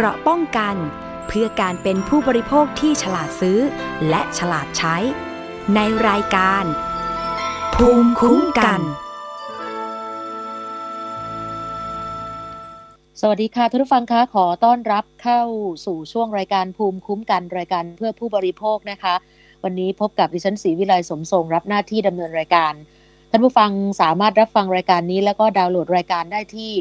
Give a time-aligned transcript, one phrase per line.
[0.00, 0.76] เกราะป้องกัน
[1.28, 3.58] เพื่อการเป็นผู้บริโภคที่ฉลาดซื้อ
[4.08, 4.96] และฉลาดใช้
[5.74, 6.64] ในรายการ
[7.74, 8.80] ภูมิคุ้มกัน
[13.20, 15.42] สวัสดีค่ะท่านผู้ฟังคะขอต้อนรับเข้า
[15.86, 19.14] สู่ช่วงรายการภูมิคุ้มกัน รายการเพื่อผู้บริโภคนะคะ
[19.64, 22.72] วันนี้พบกับดิฉันศรีวิไลสมทรงรับหน้าที่ดำเนินรายการ
[23.30, 26.72] ท่านผู้ฟังสามารถรับฟังรายการนี้ แล้วก็ดาวน์โหลดรายการได้ที่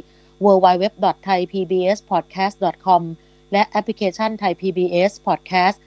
[0.45, 3.03] www.thaipbspodcast.com
[3.51, 5.77] และแอปพลิเคชัน Thai PBS Podcast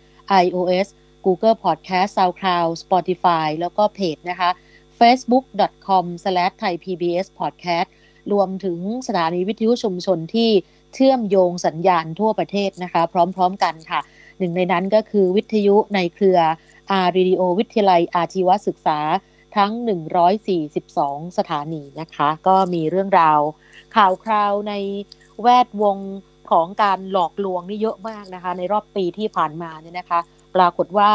[0.43, 0.87] iOS
[1.27, 4.51] Google Podcast SoundCloud Spotify แล้วก็เพจนะคะ
[4.99, 7.89] facebook.com/thaipbspodcast
[8.33, 10.51] รวมถึงสถานีวิทยุชุมชนที่
[10.95, 14.01] เชื่อมโยงสัญญาณทั่วประเทศนะคะ พร้อมๆกันค่ะ
[14.39, 16.39] หนึ่งในนั้นก็คือวิทยุในเครือ
[16.91, 18.99] R-Radio วิทยาลัยอาชีวศึกษา
[19.57, 19.73] ทั้ง
[20.55, 23.41] 142 สถานีนะคะ ก็มีเรื่องราว
[23.97, 24.75] ข่าวคราวใน
[25.43, 25.99] แวดวง
[26.51, 30.21] ของการหลอกลวงนี่เยอะมากนะคะ ในรอบปีที่ผ่านมาเนี่ยนะคะ
[30.57, 31.13] ปรากฏว่า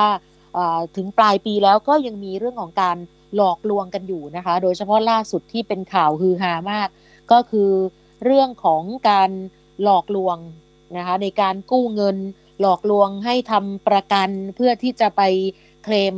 [0.96, 2.98] ถึงปลายปีแล้วก็ยังมีเรื่องของการ
[3.36, 6.90] หลอกลวงกันอยู่นะคะ โดยเฉพาะล่าสุดที่เป็นข่าวฮือฮามาก
[7.32, 7.72] ก็คือ
[8.24, 9.32] เรื่องของการ
[9.84, 10.38] หลอกลวง
[10.98, 12.18] นะคะในการกู้เงิน
[12.62, 15.22] หลอกลวงให้ทำประกันเพื่อที่จะไป
[15.84, 16.16] เคลม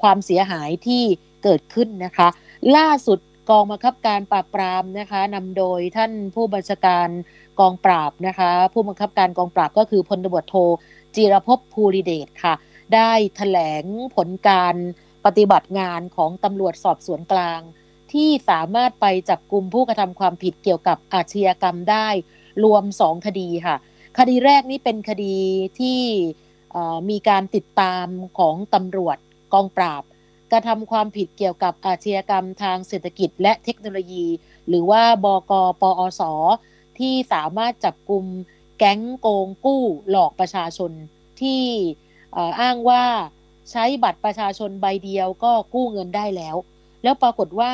[0.00, 1.02] ความเสียหายที่
[1.44, 2.28] เกิดขึ้นนะคะ
[2.76, 3.18] ล่าสุด
[3.50, 7.08] กองบังคับการปราบปรามนะคะนำโดยท่านผู้บัญชาการ
[7.60, 10.54] กองปราบนะคะ ผู้บังคับการกองปราบก็คือพลตบโท
[11.14, 12.54] จิรพภูริเดชค่ะ
[12.94, 13.84] ได้ถแถลง
[14.14, 14.76] ผลการ
[15.24, 17.60] ปฏิบัติงานของตำรวจสอบสวนกลาง
[18.12, 22.08] ที่สามารถไปจับกลุ่มผู้กระทำความผิดเกี่ยวกับอาชญากรรมได้
[22.64, 23.76] รวมสองคดีค่ะ
[24.18, 25.36] คดีแรกนี้เป็นคดี
[25.80, 26.00] ที่
[27.10, 28.06] มีการติดตาม
[28.38, 29.18] ของตำรวจ
[29.52, 30.02] กองปราบ
[30.52, 34.26] กระทำความผิดเกี่ยวกับอาชญากรรมทางเศรษฐกิจและเทคโนโลยี
[34.68, 36.22] หรือว่าบกปอส
[36.98, 38.24] ที่สามารถจับกลุ่ม
[38.78, 40.92] แก๊งโกงกู้หลอกประชาชน
[41.40, 41.64] ที่
[42.60, 43.04] อ้างว่า
[43.70, 46.56] ใช้บัตรประชาชนใบเดียวก็กู้เงินได้แล้ว
[47.02, 47.72] แล้วปรากฏว่า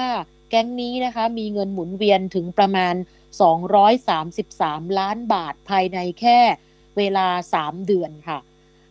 [0.51, 2.95] แก๊งนี้นะคะมีเงินหมุนเวียนถึงประมาณ
[4.17, 6.39] 233 ล้านบาทภายในแค่
[6.97, 7.27] เวลา
[7.61, 8.39] 3 เดือนค่ะ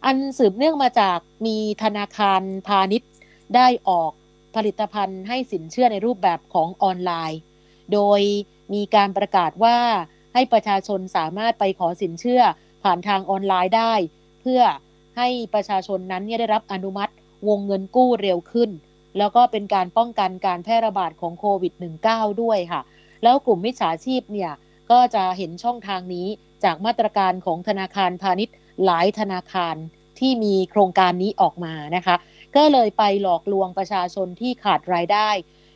[0.06, 3.12] อันสืบเนื่องมาจากมีธนาคารพาณิชย์
[3.56, 4.12] ได้ออก
[4.56, 7.40] ผลิตภัณฑ์ให้สินเชื่อในรูปแบบของออนไลน์
[7.94, 8.22] โดย
[8.74, 9.78] มีการประกาศว่า
[10.34, 12.41] ให้ประชาชนสามารถไปขอสินเชื่อ
[12.84, 13.94] ผ่านทางออนไลน์ได้
[14.41, 14.62] เพื่อ
[15.18, 17.13] ให้ประชาชนนั้นได้รับอนุมัติ
[17.47, 18.69] วงเงินกู้เร็วขึ้น
[19.18, 21.74] แล้วก็เป็นการป้องกันการแพร่ระบาดของโควิด
[22.07, 22.81] -19 ด้วยค่ะ
[23.24, 24.52] แล้วกลุ่มมิจฉาชีพเนี่ย
[24.91, 26.28] ก็จะเห็นช่องทางนี้
[26.63, 28.56] จากมาตรการของธนาคารพาณิชย์
[28.86, 29.75] หลายธนาคาร
[30.19, 32.16] ที่มีโครงการนี้ออกมานะคะ
[32.56, 35.30] ก็เลยไปหลอกลวงประชาชนที่ขาดรายได้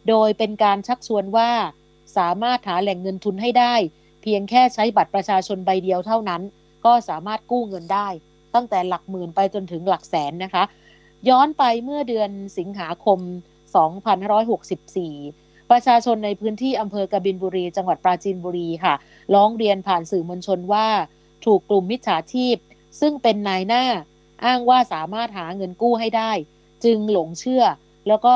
[0.09, 1.51] โดยเป็นการชักชวนว่า
[2.17, 3.75] สามารถหาแหล่งเงินทุนให้ได้
[4.21, 6.41] เพียงแค่ใช้บัตรประชาชนใบเดียวเท่านั้น
[6.85, 8.07] ก็สามารถกู้เงินได้
[8.55, 10.63] ตั้งแต่หลักหมื่นไปจนถึงหลักแสนนะคะ
[11.29, 13.19] ย้อนไปเมื่อเดือนสิงหาคม
[14.49, 18.93] 2564 ประชาชนในพื้นที่อำเภอกบินบุรี จังหวัดปราจีนบุรีค่ะ
[19.33, 20.87] ร้องเรียนผ่านสื่อมวลชนว่า
[21.45, 22.55] ถูกกลุ่มมิจฉาชีพ
[22.99, 23.83] ซึ่งเป็นนายหน้า
[24.45, 26.31] อ้างว่าสามารถหาเงินกู้ให้ได้
[26.85, 27.63] จึงหลงเชื่อ
[28.07, 28.35] แล้วก็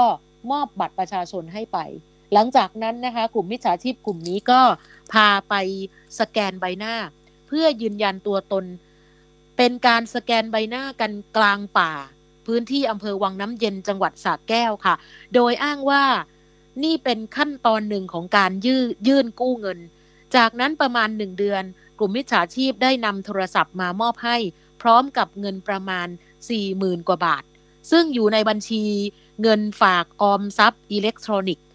[0.51, 1.77] มอบบัตรประชาชนให้ไป
[2.33, 4.61] หลังจากนั้นนะคะ กลุ่มมิจฉาชีพกลุ่มนี้ก็
[5.13, 5.53] พาไป
[6.19, 6.95] สแกนใบหน้า
[7.47, 8.65] เพื่อยืนยันตัวตน
[9.57, 11.91] เป็นการสแกนใบหน้ากันกลางป่า
[12.45, 14.95] พื้นที่อำเภอวังน้ำเย็นจังหวัดสระแก้วค่ะ
[15.33, 16.03] โดยอ้างว่า
[16.83, 18.75] นี่เป็นขั้นตอนหนึ่งของการยื
[19.07, 19.79] ยื่นกู้เงิน
[20.35, 21.63] จากนั้นประมาณหนึ่งเดือน
[21.99, 24.37] กลุ่มมิจฉาชีพได้นำโทรศัพท์มามอบให้
[24.81, 26.07] พร้อมกับเงินประมาณ
[26.57, 27.43] 40,000 กว่าบาท
[27.91, 28.83] ซึ่งอยู่ในบัญชี
[29.41, 31.65] เงินฝากออมทรัพย์อิเล็กทรอนิกส์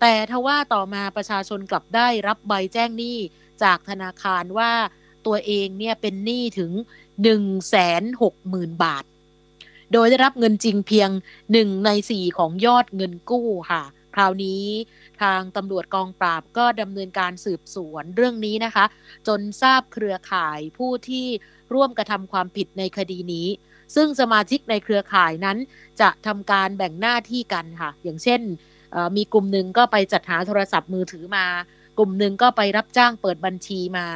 [0.00, 3.18] แต่ทว่าต่อมาประชาชนกลับได้รับใบแจ้งหนี้
[3.62, 4.72] จากธนาคารว่า
[5.26, 6.72] ตัวเองเนี่ยเป็นหนี้ถึง
[7.62, 9.04] 160,000 บาท
[9.92, 11.10] โดยได้รับเงินจริงเพียง
[11.52, 13.82] หนึ่งในสี่ของยอดเงินกู้ค่ะ
[14.14, 14.64] คราวนี้
[15.22, 18.84] ทางตำรวจกองปราบก็ดำเนินการสืบสวนเรื่องนี้นะคะ
[19.26, 21.26] จนทราบเครือข่ายผู้ที่
[21.74, 23.46] ร่วมกระทำความผิดในคดีนี้
[23.94, 25.58] ซึ่งสมาชิกในเครือข่ายนั้น
[26.00, 28.40] จะทำการแบ่งหน้าที่กันค่ะ อย่างเช่น
[29.16, 31.46] มีกลุ่มหนึ่งก็ไปจัดหาโทรศัพท์มือถือมา
[31.98, 34.06] กลุ่มหนึ่งก็ไปรับจ้างเปิดบัญชีมา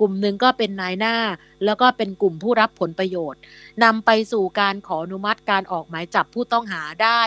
[0.00, 1.16] กลุ่มหนึ่งก็เป็นนายหน้า
[1.64, 3.40] แล้วก็เป็นกลุ่มผู้รับผลประโยชน์
[3.84, 7.20] นำไปสู่การขออนุมัติการออกหมายจับผู้ต้องหาได้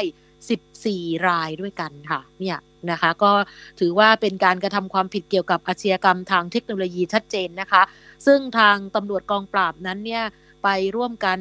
[0.62, 2.58] 14 รายด้วยกันค่ะ เนี่ย
[2.92, 3.32] นะคะก็
[3.80, 7.82] ถือว่าเป็นการกระทำความผิดเกี่ยวกับอาชญากรรมทางเทคโนโลยีชัดเจนนะคะ
[8.26, 10.24] ซึ่งทางตำรวจกองปราบนั้นเนี่ย
[10.64, 11.40] ไปร่วมกัน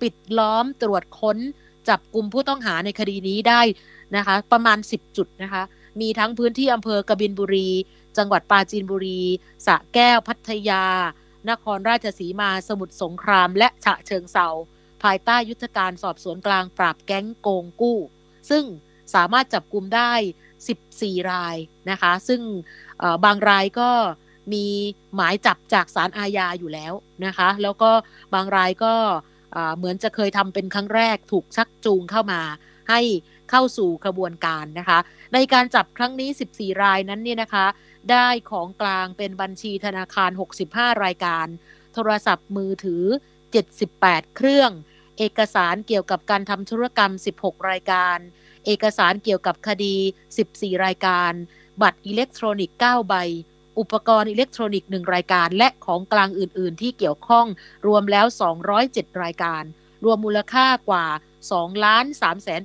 [0.00, 1.38] ปิดล้อมตรวจค้น
[1.88, 3.60] จับกลุ่มผู้ต้องหาในคดีนี้ได้
[4.16, 5.62] นะคะ ประมาณ 10 จุดนะคะ
[6.00, 7.68] มีทั้งพื้นที่อำเภอกบินบุรี
[8.16, 9.22] จังหวัดปราจีนบุรี
[9.66, 10.84] สระแก้วพัทยา
[11.50, 14.48] นครราชสีมาสมุทรสงคราม และฉะเชิงเซา
[15.02, 17.98] ภายใต้ยุทธการสอบสวนกลางปราบแก๊งโกงกู้
[18.50, 18.64] ซึ่ง
[19.14, 20.12] สามารถจับกลุ่มได้
[20.70, 21.56] 14 ราย
[21.90, 22.40] นะคะ ซึ่ง
[23.24, 23.90] บางรายก็
[24.52, 24.66] มี
[25.14, 26.92] หมายจับจากสารอาญาอยู่แล้ว
[27.26, 27.90] นะคะ แล้วก็
[28.34, 28.94] บางรายก็
[29.76, 32.40] เหมือนจะเคยทำเป็นครั้งแรกถูกชักจูงเข้ามา
[32.90, 33.00] ให้
[33.50, 34.98] เข้าสู่กระบวนการนะคะ
[35.34, 37.66] ในการจับครั้งนี้ 14 รายนั้นเนี่ยนะคะ
[38.10, 40.30] ได้ของกลางเป็นบัญชีธนาคาร
[40.66, 41.46] 65 รายการ
[41.94, 43.04] โทรศัพท์มือถือ
[43.70, 44.70] 78 เครื่อง
[45.18, 48.18] เอกสารเกี่ยวกับการทำธุรกรรม 16 รายการ
[48.66, 49.96] เอกสารเกี่ยวกับคดี
[50.38, 51.32] 14 รายการ
[51.82, 53.14] บัตรอิเล็กทรอนิกส์ 9 ใบ
[53.78, 57.46] อุปกรณ์อิเล็กทรอนิกส์ 1 รายการ และของกลางอื่น ๆ ที่เกี่ยวข้อง
[57.86, 58.26] รวมแล้ว
[58.74, 59.62] 207 รายการ
[60.04, 61.06] รวมมูลค่ากว่า
[61.46, 62.62] 2ล้าน3แสน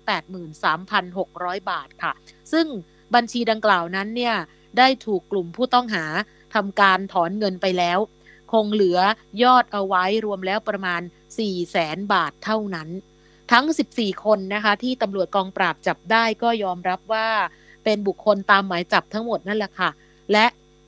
[0.83, 2.13] 83,600 บาทค่ะ
[2.51, 2.67] ซึ่ง
[3.15, 4.35] บัญชีดังกล่าวนั้นเนี่ย
[4.77, 6.05] ได้ถูกกลุ่มผู้ต้องหา
[6.53, 7.99] ทำการถอนเงินไปแล้ว
[8.51, 8.99] คงเหลือ
[9.43, 11.01] ยอดเอาไว้รวมแล้วประมาณ
[11.35, 12.89] 4แสนบาทเท่านั้น
[13.51, 13.65] ทั้ง
[13.95, 17.27] 14 คนนะคะที่ตำรวจกองปราบจับได้ก็ยอมรับว่า
[17.83, 19.89] เป็นบุคคลตามหมายจับทั้งหมดนั่นแหละค่ะ
[20.31, 20.45] และ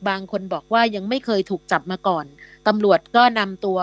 [0.09, 2.25] บางคนบอกว่ายังไม่เคยถูกจับมาก่อน
[2.67, 3.79] ตำรวจก็นำตัว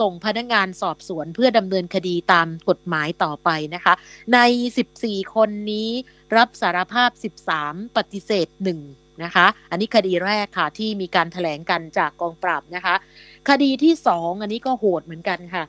[0.00, 3.94] ส่งพนักงงานสอบสวนเพื่อดำเนินคดีตามกฎหมายต่อไปนะคะ
[4.34, 4.38] ใน
[4.86, 5.88] 14 คนนี้
[6.36, 7.10] รับสารภาพ
[7.52, 8.48] 13 ปฏิเสธ
[8.84, 12.94] 1 นะคะ อันนี้คดีแรกค่ะที่มีการถแถลงกันจากกองปราบนะคะ
[13.48, 15.64] คดีที่สองอันนี้ก็โหดเหมือนกันค่ะ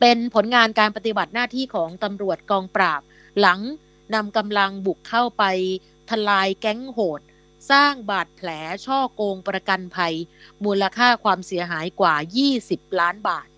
[0.00, 3.00] เป็นผลงานการปฏิบัติหน้าที่ของตำรวจกองปราบ
[3.40, 3.60] หลัง
[4.14, 5.44] นำกำลังบุกเข้าไป
[6.10, 7.20] ทลายแก๊งโหด
[7.70, 8.48] สร้างบาดแผล
[8.86, 10.14] ช่อโกงประกันภัย
[10.64, 12.14] มูลค่าความเสียหายกว่า
[12.58, 13.48] 20 ล้านบาท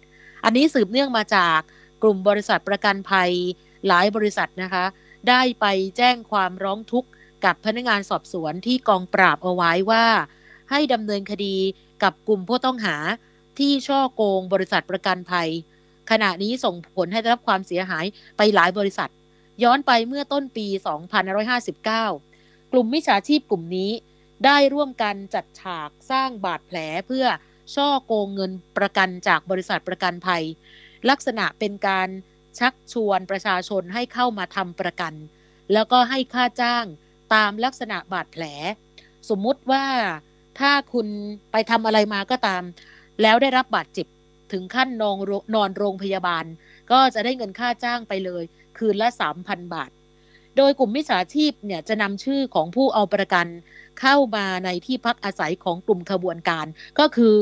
[0.44, 1.60] อันนี้สืบเนื่องมาจาก
[2.02, 3.32] กลุ่มบริษัทประกันภัย
[3.86, 4.84] หลายบริษัทนะคะ
[5.28, 5.66] ได้ไป
[5.96, 7.08] แจ้งความร้องทุกข์
[7.44, 10.04] กับพนักงานสอบสวนที่กองปราบเอาไว้ว่า
[10.70, 11.56] ให้ดำเนินคดี
[12.02, 12.96] กับกลุ่มผู้ต้องหา
[13.58, 15.48] ที่ช่อโกงบริษัทประกันภัย
[16.10, 18.04] ขณะนี้ส่งผลให้ได้รับความเสียหาย
[18.36, 19.10] ไปหลายบริษัท
[19.62, 20.66] ย้อนไปเมื่อต้นปี
[21.72, 22.33] 2559
[22.76, 23.90] กลุ่มมิจฉาชีพกลุ่มนี้
[24.44, 27.26] ได้ร่วมกันจัดฉากสร้างบาดแผลเพื่อ
[27.74, 30.44] ช่อโกงเงินประกันจากบริษัทประกันภัย
[31.10, 32.08] ลักษณะเป็นการ
[32.58, 35.14] ชักชวนประชาชนให้เข้ามาทำประกัน
[35.72, 36.84] แล้วก็ให้ค่าจ้าง
[37.34, 38.44] ตามลักษณะบาดแผล
[39.28, 39.84] สมมุติว่า
[40.60, 41.06] ถ้าคุณ
[41.52, 42.62] ไปทำอะไรมาก็ตาม
[43.22, 44.06] แล้วได้รับบาดเจ็บ
[44.52, 45.16] ถึงขั้นนอน
[45.54, 46.44] นอนโรงพยาบาล
[46.90, 48.42] ก็จะได้เงินค่าจ้างไปเลย
[48.78, 49.08] คืนละ
[49.40, 49.90] 3,000 บาท
[50.56, 53.46] โดยกลุ่มมิจฉาชีพเนี่ยจะนำชื่อของผู้เอาประกัน
[54.00, 56.66] เข้ามาในที่พักอาศัยของกลุ่มขบวนการ
[56.98, 57.34] ก็คือ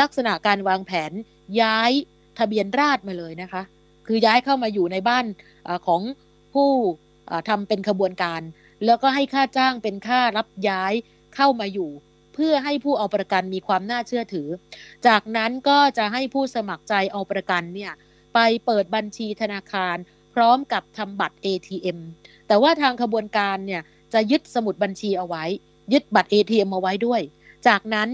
[0.00, 1.12] ลักษณะการวางแผน
[1.60, 1.90] ย้าย
[2.38, 3.62] ทะเบียนราษมาเลยนะคะ
[4.06, 5.24] คือย้ายเข้ามาอยู่ในบ้าน
[5.68, 6.02] อของ
[6.54, 6.70] ผู้
[7.48, 8.40] ทำเป็นขบวนการ
[8.86, 10.92] แล้วก็ให้ค่าจ้างเป็นค่ารับย้าย
[11.36, 11.90] เข้ามาอยู่
[12.34, 14.48] เพื่อให้ผู้เอาประกันมีความน่าเชื่อถือ
[15.06, 17.92] จากนั้นก็จะให้ผู้สมัครใจเอาประกันเนี่ย
[18.34, 19.96] ไปเปิดบัญชีธนาคาร
[20.34, 21.98] พร้อมกับทำบัตร ATM
[22.46, 23.82] แต่ว่าทางขบวนการเนี่ย
[24.12, 25.44] จะยึดสมุดบัญชีเอาไว้
[25.92, 27.20] ยึดบัตร ATM เอาไว้ด้วย
[27.66, 28.08] จากนั้น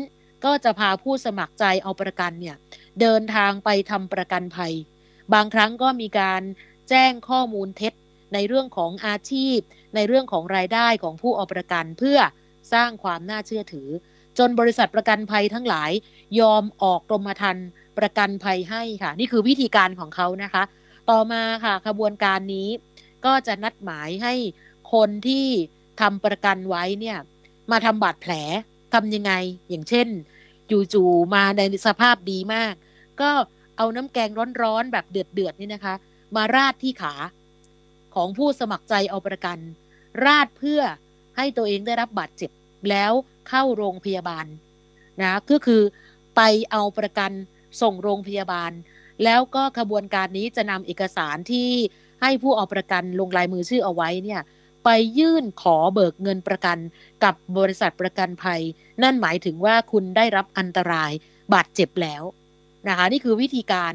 [0.44, 2.56] ก็จะพาผู้สมัครใจเอาประกันเนี่ย
[3.00, 4.74] เดินทางไปทำประกันภัย
[5.34, 6.42] บางครั้งก็มีการ
[6.90, 7.92] แจ้งข้อมูลเท็จ
[8.34, 9.58] ในเรื่องของอาชีพ
[9.94, 12.18] ในเรื่องของรายได้ของผู้เอาประกันเพื่อ
[12.72, 13.88] สร้างความน่าเชื่อถือ
[14.38, 15.90] จนบริษัทประกันภัยทั้งหลาย
[16.40, 17.66] ยอมออกกรมธรรม์
[17.98, 20.62] ประกันภัยให้ค่ะ นี่คือวิธีการของเขานะคะ
[21.10, 22.68] ต่อมาค่ะขบวนการนี้
[23.24, 24.34] ก็จะนัดหมายให้
[24.92, 25.46] คนที่
[26.00, 27.18] ทำประกันไว้เนี่ย
[27.70, 28.32] มาทำบาดแผล
[28.94, 29.32] ทำยังไง
[29.68, 30.08] อย่างเช่น
[30.92, 32.74] จู่ๆมาในสภาพดีมาก
[33.20, 33.30] ก็
[33.76, 34.30] เอาน้ำแกง
[34.62, 35.94] ร้อนๆแบบเดือดๆนี่นะคะ
[36.36, 37.14] มาราดที่ขา
[38.14, 39.58] ของผู้สมัครใจเอาประกัน
[40.24, 40.80] ราดเพื่อ
[41.36, 42.50] ให้ตัวเองได้รับบาดเจ็บ
[42.90, 43.12] แล้ว
[43.48, 44.46] เข้าโรงพยาบาล
[45.22, 45.82] นะก็คือ
[46.36, 46.40] ไป
[46.70, 47.32] เอาประกัน
[47.82, 48.70] ส่งโรงพยาบาล
[49.24, 51.70] แล้วก็ขบวนการนี้จะนำเอกสารที่
[52.22, 54.40] ให้ผู้เอาประกันลงลายมือชื่อเอาไว้เนี่ย
[54.84, 56.78] ไปยื่นขอเบิกเงินประกัน
[57.24, 58.62] กับบริษัทประกันภัย
[59.02, 61.12] นั่นหมายถึงว่าคุณได้รับอันตราย
[61.54, 62.22] บาดเจ็บแล้ว
[62.88, 63.94] นะคะนี่คือวิธีการ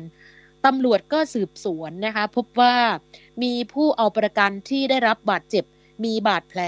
[0.65, 2.75] ตำรวจก็สืบสวนนะคะพบว่า
[3.44, 5.65] มีผู้เอาประกันที่ได้รับบาดเจ็บ
[6.03, 6.62] มีบาดแผล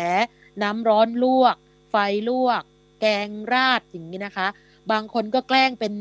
[0.62, 1.56] น้ำร้อนลวก
[1.90, 1.96] ไฟ
[2.30, 2.62] ลวก
[3.02, 4.48] แกงราดอย่างนี้นะคะ
[4.92, 5.94] บางคนก็แกล้งเป็น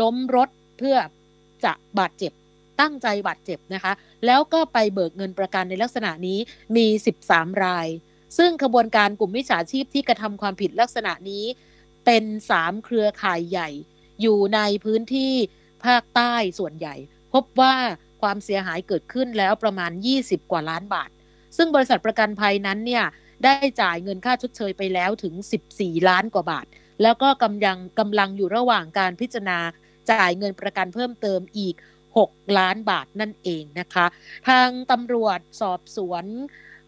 [0.00, 0.96] ล้มรถเพื่อ
[1.64, 2.32] จะบาดเจ็บ
[2.80, 3.92] ตั้งใจบาดเจ็บนะคะ
[4.26, 6.38] แล้วก็ไปเบิกเงินประกันในลักษณะนี้
[6.76, 6.86] มี
[7.24, 7.88] 13 ราย
[8.38, 11.44] ซึ่งขบวนการกลุ่มมิจฉาชีพที่กระทำความผิดลักษณะนี้
[12.04, 12.24] เป็น
[12.56, 13.68] 3 เครือข่ายใหญ่
[14.20, 15.32] อยู่ในพื้นที่
[15.84, 16.94] ภาคใต้ส่วนใหญ่
[17.34, 17.74] พบว่า
[18.22, 19.90] ความเสียหายเกิดขึ้นแล้วประมาณ
[20.20, 21.10] 20 กว่าล้านบาท
[21.56, 23.04] ซึ่งบริษัทประกันภัยนั้นเนี่ย
[23.44, 25.34] ได้จ่ายเงินค่าชดเชยไปแล้วถึง
[25.72, 26.66] 14 ล้านกว่าบาท
[27.02, 29.58] แล้วก็กำลังกำลังอยู่ระหว่างการพิจารณา
[30.10, 31.74] จ่ายเงินประกันเพิ่มเติมอีก
[32.16, 34.06] 6 ล้านบาทนั่นเองนะคะ
[34.48, 36.24] ทางตำรวจสอบสวน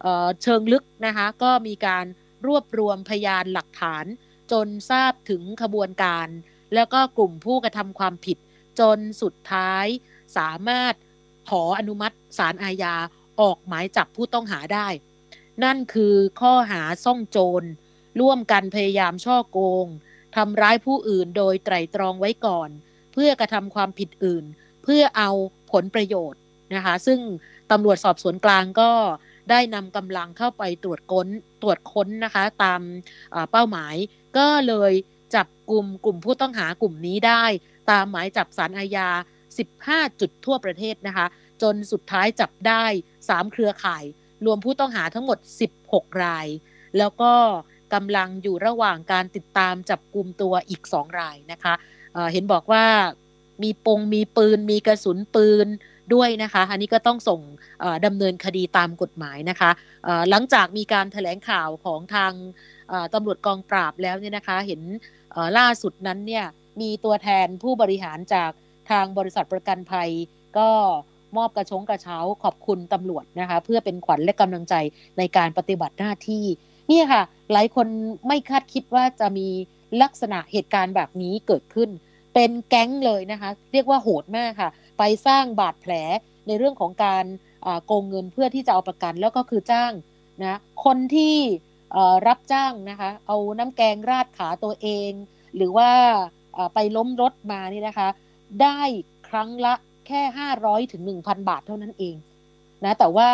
[0.01, 2.05] เเชิงลึกนะคะก็มีการ
[2.47, 4.05] รวบรวมพยานหลักฐาน
[4.51, 6.27] จนทราบถึงขบวนการ
[6.73, 8.37] แล้วก็กลุ่มผู้กระทำความผิด
[8.79, 9.85] จนสุดท้าย
[10.37, 10.93] สามารถ
[11.49, 12.95] ขออนุมัติสารอาญา
[13.41, 14.87] ออกหมายจับผู้ต้องหาได้
[15.63, 17.63] นั่นคือข้อหาซ่องโจร
[18.19, 19.87] ร่วมกันพยายามช่อโกง
[20.35, 22.69] ทำร้ายผู้อื่นโดยไตรตรองไว้ก่อน
[23.17, 24.45] พื่อกระทำความผิดอื่น
[24.83, 25.29] เพื่อเอา
[25.71, 26.41] ผลประโยชน์
[26.75, 27.19] นะคะ ซึ่ง
[27.71, 28.91] ตำรวจสอบสวนกลางก็
[29.49, 31.27] ได้นำกำลังเข้าไปตรวจค้น
[31.61, 32.81] ตรวจค้นนะคะ ตาม
[33.51, 33.95] เป้าหมาย
[34.37, 34.93] ก็เลย
[35.35, 37.43] จับกลุ่มกลุ่มผู้ต้องหากลุ่มนี้ได้
[37.91, 39.09] ตามหมายจับสารอาญา
[39.65, 41.25] 15 จุดทั่วประเทศนะคะ
[41.61, 42.83] จนสุดท้ายจับได้
[43.17, 44.03] 3 เครือข่าย
[44.45, 45.37] รวมผู้ต้องหาทั้งหมด
[45.79, 46.47] 16 ราย
[46.97, 47.33] แล้วก็
[47.93, 51.73] กำลังอยู่ระหว่างการติดตามจับกลุ่มตัวอีก 2 รายนะคะ
[52.33, 52.85] เห็นบอกว่า
[53.63, 55.67] มีปงมีปืน มีกระสุนปืน
[56.13, 57.41] ด้วยนะคะ อันนี้ก็ต้องส่ง
[58.05, 59.69] ดำเนินคดีตามกฎหมายนะคะ
[60.29, 62.33] หลังจากมีการถแถลงข่าวของทาง
[63.13, 64.81] ตำรวจกองปราบแล้วเนี่ยนะคะ เห็น
[65.57, 66.45] ล่าสุดนั้นเนี่ย
[66.81, 68.51] มีตัวแทนผู้บริหารจาก
[68.89, 70.09] ทางบริษัทประกันภัย
[70.57, 70.69] ก็
[71.37, 74.75] มอบกระชงกระเช้าขอบคุณตำรวจนะคะ เพื่อเป็นขวัญและกำลังใจ
[75.17, 76.45] ในการปฏิบัติหน้าที่
[76.91, 77.87] นี่ค่ะ หลายคน
[78.27, 79.47] ไม่คาดคิดว่าจะมี
[80.01, 81.89] ลักษณะเหตุการณ์แบบนี้เกิดขึ้น
[82.39, 85.93] เป็นแก๊งเลยนะคะ เรียกว่าโหดมากค่ะ ไปสร้างบาดแผล
[86.47, 87.25] ในเรื่องของการ
[87.85, 89.91] โกงเงินเพื่อที่จะเอาประกันแล้วก็คือจ้าง
[90.41, 91.35] นะคนที่
[92.27, 95.11] รับจ้างนะคะเอาน้ำแกงราดขาตัวเอง
[95.55, 95.89] หรือว่า
[96.73, 98.09] ไปล้มรถมานี่นะคะ
[98.61, 98.79] ได้
[99.29, 99.73] ครั้งละ
[100.07, 100.21] แค่
[100.57, 102.15] 500ถึง1,000 บาทเท่านั้นเอง
[102.83, 103.29] นะแต่ว่า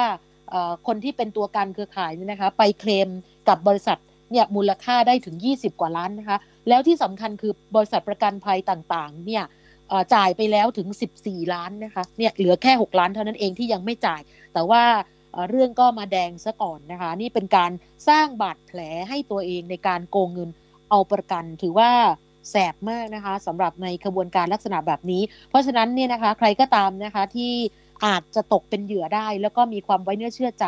[0.88, 3.10] คนที่เป็นตัวการเครือข่ายนี่นะคะ ไปเคลม
[3.50, 3.98] กับบริษัท
[4.32, 6.38] เนี่ยมูลค่าได้ถึง 20 กว่าล้านนะคะ
[6.70, 9.44] แล้วที่สำคัญคือบริษัทประกันภัยต่างๆ เนี่ย
[10.14, 10.88] จ่ายไปแล้วถึง
[11.20, 14.22] 14 ล้านนะคะเนี่ยเหลือแค่ 6 ล้านเท่านั้นเองที่ยังไม่จ่าย
[14.54, 14.84] แต่ว่า
[15.50, 17.72] เรื่องก็มาแดงซะก่อนนะคะ นี่เป็นการ
[18.10, 18.80] สร้างบาดแผล
[19.10, 20.50] ให้ตัวเองในการโกงเงิน
[20.90, 21.92] เอาประกัน ถือว่า
[22.50, 27.54] แสบมากนะคะสำหรับในขบวนการลักษณะแบบนี้ เพราะฉะนั้นเนี่ยนะคะ ใครก็ตามนะคะที่
[28.06, 30.66] อาจจะตกเป็นเหยื่อได้ แล้วก็มีความไว้เนื้อเชื่อใจ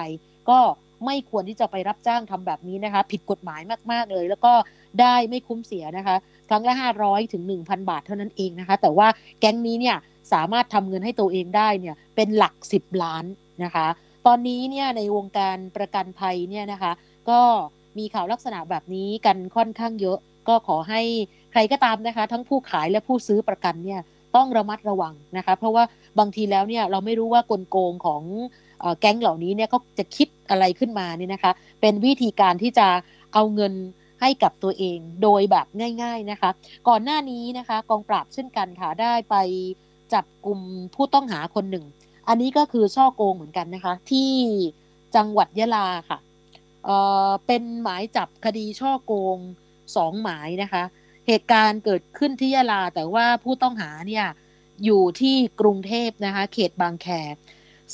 [0.50, 0.60] ก็
[1.06, 3.62] ไม่ควรที่จะไปรับจ้างทำแบบนี้นะคะ ผิดกฎหมาย
[3.92, 4.54] มาก ๆ เลย แล้วก็
[5.02, 6.16] ได้ไม่คุ้มเสียนะคะ
[6.50, 6.74] ครั้งละ
[7.04, 9.08] 500ถึง1,000 บาทเท่านั้นเองนะคะ แต่ว่า
[9.40, 9.98] แก๊งนี้เนี่ย
[10.34, 13.25] สามารถทำเงินให้ตัวเองได้เนี่ยเป็นหลัก 10 ล้าน
[13.64, 13.88] นะคะ
[14.25, 16.92] ตอนนี้เนี่ยในวงการประกันภัยเนี่ยนะคะ
[17.30, 17.40] ก็
[17.98, 21.02] มีข่าวลักษณะแบบนี้กันค่อนข้างเยอะ ก็ขอให้
[21.52, 24.02] ใครก็ตามนะคะ ทั้งผู้ขายและผู้ซื้อประกันเนี่ย
[24.36, 25.84] ต้องระมัดระวังนะคะ เพราะว่า
[26.20, 28.24] บางทีแล้วเนี่ยเราไม่รู้ว่ากลโกงของ
[29.00, 32.88] แก๊งเหล่านี้เนี่ยเขาจะคิดอะไรขึ้นมาเนี่ยนะคะ เป็นวิธีการที่จะ
[33.34, 33.74] เอาเงิน
[34.25, 35.67] ให้กับตัวเองโดยแบบ
[36.01, 36.50] ง่าย ๆนะคะ
[36.88, 39.36] ก่อนหน้านี้นะคะกองปราบเช่นกันค่ะได้ไป
[40.13, 40.60] จับกลุ่ม
[40.96, 41.86] ผู้ต้องหาคนหนึ่ง
[42.27, 44.32] อันนี้ก็คือช่อโกงเหมือนกันนะคะ ที่
[45.15, 46.20] จังหวัดยะลาค่ะ
[46.86, 49.38] เอ่อเป็นหมายจับคดีช่อโกง
[49.96, 50.84] สองหมายนะคะ
[51.27, 54.25] เหตุการณ์เกิดขึ้นที่ยะลา แต่ว่าผู้ต้องหาเนี่ย
[54.86, 57.08] อยู่ที่กรุงเทพนะคะ เขตบางแค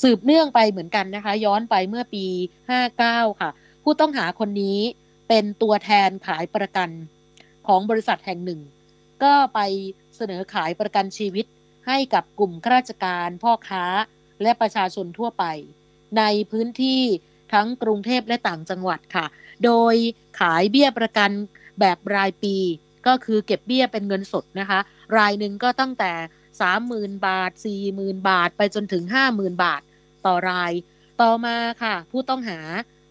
[0.02, 2.24] สืบเนื่องไปเหมือนกันนะคะ ย้อนไปเมื่อปี
[2.78, 3.50] 59 ค่ะ
[3.82, 4.78] ผู้ต้องหาคนนี้
[5.28, 6.90] เป็นตัวแทนขายประกัน
[7.66, 8.60] ของบริษัทแห่งหนึ่ง
[9.22, 9.60] ก็ไป
[10.16, 11.46] เสนอขายประกันชีวิต
[11.86, 13.84] ให้กับกลุ่มข้าราชการ พ่อค้า
[14.42, 15.44] และประชาชนทั่วไป
[16.18, 17.02] ในพื้นที่
[17.52, 19.26] ทั้งกรุงเทพและต่างจังหวัดค่ะ
[19.64, 19.94] โดย
[20.40, 21.30] ขายเบี้ยประกัน
[21.80, 22.56] แบบรายปี
[23.06, 24.80] ก็คือเก็บเบี้ยเป็นเงินสดนะคะ
[25.18, 26.12] รายหนึ่งก็ตั้งแต่
[26.70, 27.50] 30,000 บาท
[27.90, 29.82] 40,000 บาท ไปจนถึง 50,000 บาท
[30.26, 30.72] ต่อราย
[31.20, 32.58] ต่อมาค่ะ ผู้ต้องหา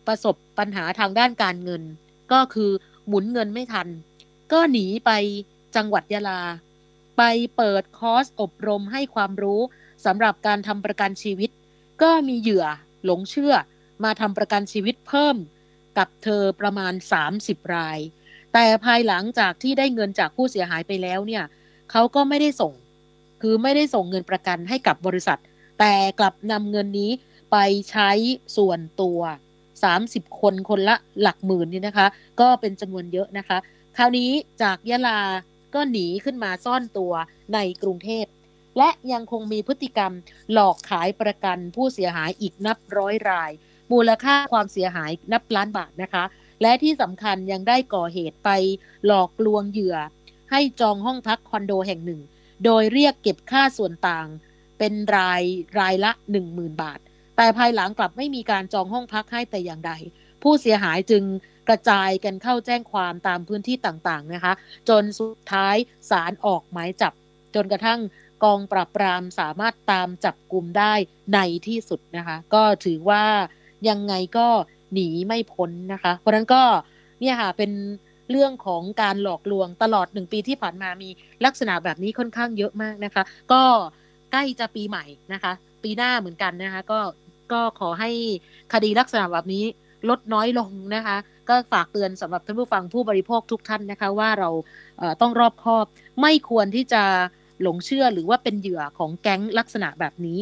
[0.08, 1.84] ประสบ ปัญหาทางด้านการเงิน
[2.32, 2.72] ก็คือ
[3.08, 3.88] หมุนเงินไม่ทัน
[4.52, 5.12] ก็หนีไป
[5.76, 6.42] จังหวัดยะลา
[7.18, 7.24] ไป
[7.56, 9.62] เปิดคอร์สอบรมให้ความรู้
[10.06, 11.50] สำหรับการทำประกันชีวิต
[12.02, 12.66] ก็มีเหยื่อ
[13.06, 13.54] หลงเชื่อ
[14.04, 15.36] มาทำประกันชีวิตเพิ่ม
[15.98, 16.94] กับเธอประมาณ
[17.34, 18.00] 30 ราย
[18.54, 21.44] แต่ภายหลังจากที่ได้เงินจากผู้เสียหายไปแล้วเนี่ย
[21.92, 22.74] เขาก็ไม่ได้ส่ง
[23.42, 25.40] คือไม่ได้ส่งเงินประกันให้กับบริษัท
[25.80, 27.12] แต่กลับนำเงินนี้
[27.52, 27.58] ไป
[27.92, 28.10] ใช้
[28.58, 29.20] ส่วนตัว
[30.06, 32.08] 30 คนคนละหลักหมื่นนี่นะคะ
[32.42, 33.58] ก็เป็นจำนวนเยอะนะคะ
[33.98, 34.30] คราวนี้
[34.62, 35.20] จากยะลา
[35.76, 37.14] ก็หนีขึ้นมาซ่อนตัว
[37.54, 38.26] ในกรุงเทพ
[38.78, 40.12] และยังคงมีพฤติกรรม
[40.54, 43.52] หลอกขายประกันผู้เสียหายอีกนับร้อยราย
[43.92, 46.24] มูลค่าความเสียหายนับล้านบาทนะคะ
[46.62, 48.50] และที่สำคัญยังได้ก่อเหตุไป
[49.06, 49.98] หลอกลวงเหยื่อ
[50.52, 52.22] ให้จองห้องพักคอนโดแห่งหนึ่ง
[52.66, 54.28] โดยเรียกเก็บค่าส่วนต่าง
[54.80, 55.44] เป็นราย
[55.80, 56.12] รายละ
[56.46, 57.00] 10,000 บาท
[57.42, 59.94] แต่ภายหลังกลับไม่มีการจองห้องพักให้แต่อย่างใด
[60.44, 61.24] ผู้เสียหายจึง
[61.68, 64.54] กระจายกันเข้าแจ้งความตามพื้นที่ต่างๆนะคะ
[64.90, 65.76] จนสุดท้าย
[66.10, 67.14] ศาลออกหมายจับ
[67.56, 68.00] จนกระทั่ง
[68.44, 70.94] กองปราบปรามสามารถตามจับกลุ่มได้
[71.34, 73.24] ในที่สุดนะคะ ก็ถือว่า
[73.90, 74.48] ยังไงก็
[74.94, 76.64] หนีไม่พ้นนะคะ เพราะนั้นก็
[77.20, 77.72] เนี่ยค่ะเป็น
[78.32, 81.10] เรื่องของการหลอกลวงตลอดหนึ่งปีที่ผ่านมามี
[81.46, 83.64] ลักษณะแบบนี้ค่อนข้างเยอะมากนะคะ ก็
[84.32, 87.00] ใกล้จะปีใหม่นะคะ ปีหน้าเหมือนกันนะคะ ก็
[87.54, 88.12] ก็ขอให้
[88.74, 89.64] คดีลักษณะแบบนี้
[90.10, 91.18] ลดน้อยลงนะคะ
[91.50, 94.50] ก็ฝากเตือนสำหรับท่านผู้ฟังผู้บริโภคทุกท่านนะคะ ว่าเรา
[95.22, 95.86] ต้องรอบคอบ
[96.22, 97.04] ไม่ควรที่จะ
[97.62, 100.40] หลงเชื่อหรือว่าเป็นเหยื่อของแก๊งลักษณะแบบนี้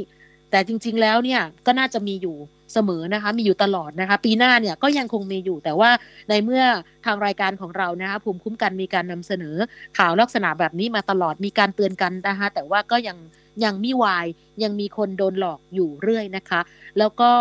[0.52, 2.38] แต่จริง ๆ แล้วเนี่ยก็น่าจะมีอยู่
[2.74, 5.92] เสมอนะคะ มีอยู่ตลอดนะคะ ปีหน้าเนี่ยก็ยังคงมีอยู่ แต่ว่า
[6.30, 6.64] ในเมื่อ
[7.06, 9.56] ทางรายการของเรานะคะภูมิคุ้มกันมีการนำเสนอ
[9.98, 13.18] ข่าวลักษณะแบบนี้มาตลอดมีการเตือนกันนะคะแต่ว่าก็ยัง
[13.64, 14.28] ยังมีวาย
[14.64, 16.62] ยังมีคนโดนหลอกอยู่เรื่อยนะคะ
[16.98, 17.32] แล้วก็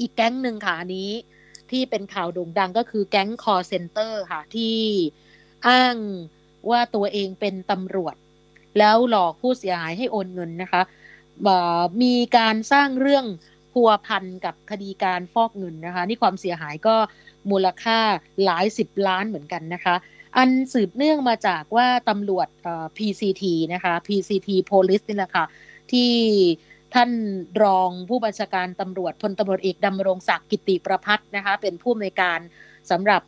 [0.00, 1.10] อีกแก๊งหนึ่งค่ะอันนี้
[1.70, 4.78] ที่เป็นข่าวโด่งดังก็คือแก๊งคอร์เซนเตอร์ค่ะ ที่
[5.68, 5.96] อ้าง
[6.70, 8.14] ว่าตัวเองเป็นตำรวจ
[8.78, 10.82] แล้วหลอกผู้เสียหายให้โอนเงินนะคะ
[12.02, 13.26] มีการสร้างเรื่อง
[13.72, 16.96] พัวพันกับคดีการฟอกเงินนะคะ นี่ความเสียหายก็
[17.50, 17.98] มูลค่า
[18.44, 19.94] หลายสิบล้านเหมือนกันนะคะ
[20.36, 22.48] อันสืบเนื่องมาจากว่าตำรวจ
[22.96, 25.44] PCT นะคะ PCT Police นี่แหละค่ะ
[25.92, 26.10] ที่
[26.94, 27.10] ท่าน
[27.62, 32.38] รองผู้บัญชาการตำรวจพลตำรวจเอกดำรงศักดิ์กิติประพัฒนะคะเป็นผู้อำนวยการ
[32.90, 33.22] สำหรับ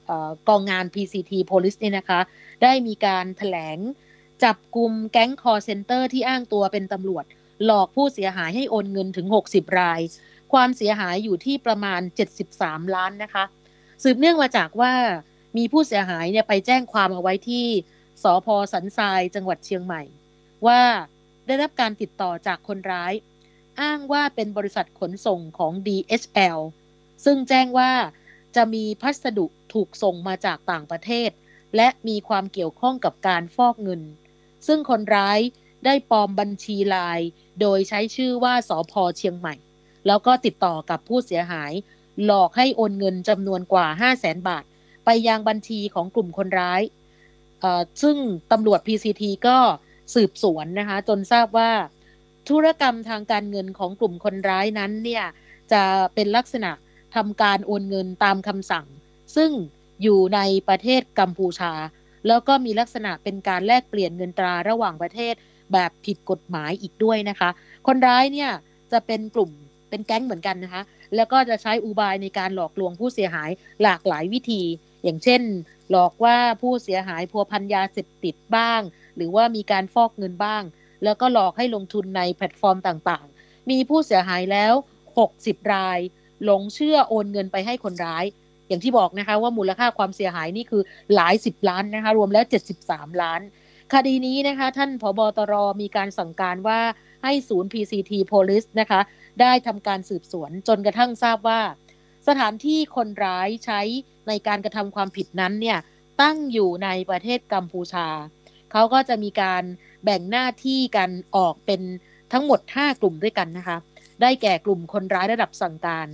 [0.49, 2.21] กองงาน PCT Police นี่นะคะ
[2.63, 3.79] ได้มีการถแถลง
[4.45, 7.25] จับกลุ่มแก๊งคอเซนเตอร์ที่อ้างตัวเป็นตำรวจ
[7.65, 10.01] หลอกผู้เสียหายให้โอนเงินถึง 60 ราย
[10.53, 12.01] ความเสียหายอยู่ที่ประมาณ
[12.47, 13.45] 73 ล้านนะคะ
[14.03, 14.93] สืบเนื่องมาจากว่า
[15.57, 17.67] มีผู้เสียหายเนี่ยไปแจ้งความเอาไว้ที่
[18.23, 20.03] สพสันทรายจังหวัดเชียงใหม่
[20.67, 20.83] ว่า
[21.47, 23.13] ได้รับการติดต่อจากคนร้าย
[23.81, 26.59] อ้างว่าเป็นบริษัทขนส่งของ DHL
[27.25, 27.93] ซึ่งแจ้งว่า
[28.57, 31.31] จะมีพัสดุถูกส่งมาจากต่างประเทศ
[31.77, 34.03] และมีความเกี่ยวข้องกับการฟอกเงิน
[34.67, 35.41] ซึ่งคนร้าย
[35.85, 37.21] ได้ปลอมบัญชีลาย
[37.61, 39.55] โดยใช้ชื่อว่าสอพอเชียงใหม่
[40.07, 41.73] แล้วก็ติดต่อกับผู้เสียหาย
[42.25, 44.64] หลอกให้โอนเงินจำนวนกว่า 5 0 0แสนบาท
[45.07, 46.83] ไปยังบัญชีของกลุ่มคนร้าย
[48.03, 48.16] ซึ่ง
[48.53, 49.59] ตำรวจ PCT ก็
[50.14, 51.71] สืบสวนนะคะจนทราบว่า
[52.49, 55.25] ธุรกรรมทางการเงินของกลุ่มคนร้ายนั้นเนี่ย
[55.73, 55.83] จะ
[56.14, 56.71] เป็นลักษณะ
[57.16, 58.87] ทำการโอนเงินตามคำสั่ง
[59.37, 59.51] ซึ่ง
[60.03, 61.73] อยู่ในประเทศกัมพูชา
[62.27, 65.35] แล้วก็มีลักษณะเป็นการแลกเปลี่ยนเงินตราระหว่างประเทศ
[65.73, 67.51] แบบผิดกฎหมายอีกด้วยนะคะ
[67.87, 68.51] คนร้ายเนี่ย
[68.92, 69.51] จะเป็นกลุ่ม
[69.88, 70.83] เป็นแก๊งเหมือนกันนะคะ
[71.16, 73.51] แล้วก็จะใช้อุบายในการหลอกลวงผู้เสียหาย
[73.83, 74.62] หลากหลายวิธี
[75.07, 75.42] อย่างเช่น
[75.90, 78.81] หลอกว่าผู้เสียหายพัวพันยาเสพติดบ้าง
[79.16, 80.62] หรือว่ามีการฟอกเงินบ้าง
[81.05, 84.75] แล้วก็หลอกให้ลงทุนในแพลตฟอร์มต่างๆ มีผู้เสียหายแล้ว
[85.23, 85.99] 60 ราย
[86.45, 88.25] หลงเชื่อโอนเงินไปให้คนร้าย
[88.69, 90.83] อย่างที่บอกนะคะว่ามูลค่าความเสียหายนี่คือ
[91.14, 92.45] หลายสิบล้านนะคะรวมแล้ว
[92.83, 93.40] 73 ล้าน
[93.95, 96.81] คดีนี้นะคะท่านผบตรมีการสั่งการว่า
[97.25, 99.01] ให้ศูนย์ PCT Police นะคะ
[99.40, 101.61] ได้ทำการสืบสวนจนกระทั่งทราบว่า
[102.29, 103.81] สถานที่คนร้ายใช้
[104.29, 105.79] ในการกระทำความผิดนั้นเนี่ย
[106.23, 108.09] ตั้งอยู่ในประเทศกัมพูชา
[108.73, 109.62] เขาก็จะมีการ
[110.05, 111.81] แบ่งหน้าที่กันออกเป็น
[112.33, 113.77] ทั้งหมด 5 กลุ่มด้วยกันนะคะ
[114.21, 116.09] ได้แก่กลุ่มคนร้ายระดับสั่งการ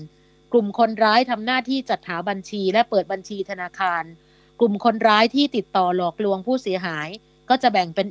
[0.52, 4.04] กลุ่มคนร้ายทำหน้าที่จัดหาบัญชีและเปิดบัญชีธนาคาร
[4.60, 7.08] กลุ่มคนร้ายที่ติดต่อหลอกลวงผู้เสียหาย
[7.48, 8.06] ก็จะแบ่งเป็น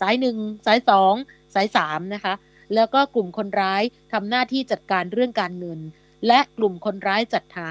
[0.00, 1.14] สายหนึ่งสายสอง
[1.54, 2.34] สายสามนะคะ
[2.74, 5.80] แล้วก็กลุ่มคนร้ายทำหน้าที่จัดการเรื่องการเงิน
[6.26, 7.70] และกลุ่มคนร้ายจัดหา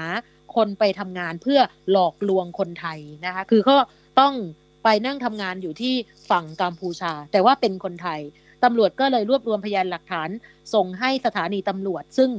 [0.56, 3.74] คนไปทำงานเพื่อหลอกลวงคนไทยนะคะ คือเขา
[4.20, 4.34] ต้อง
[4.84, 5.94] ไปนั่งทำงานอยู่ที่
[6.30, 8.20] ฝั่งกัมพูชา แต่ว่าเป็นคนไทย
[8.64, 10.28] ตำรวจก็เลยรวบรวมพยานหลักฐาน
[10.74, 12.30] ส่งให้สถานีตำรวจ ซึ่ง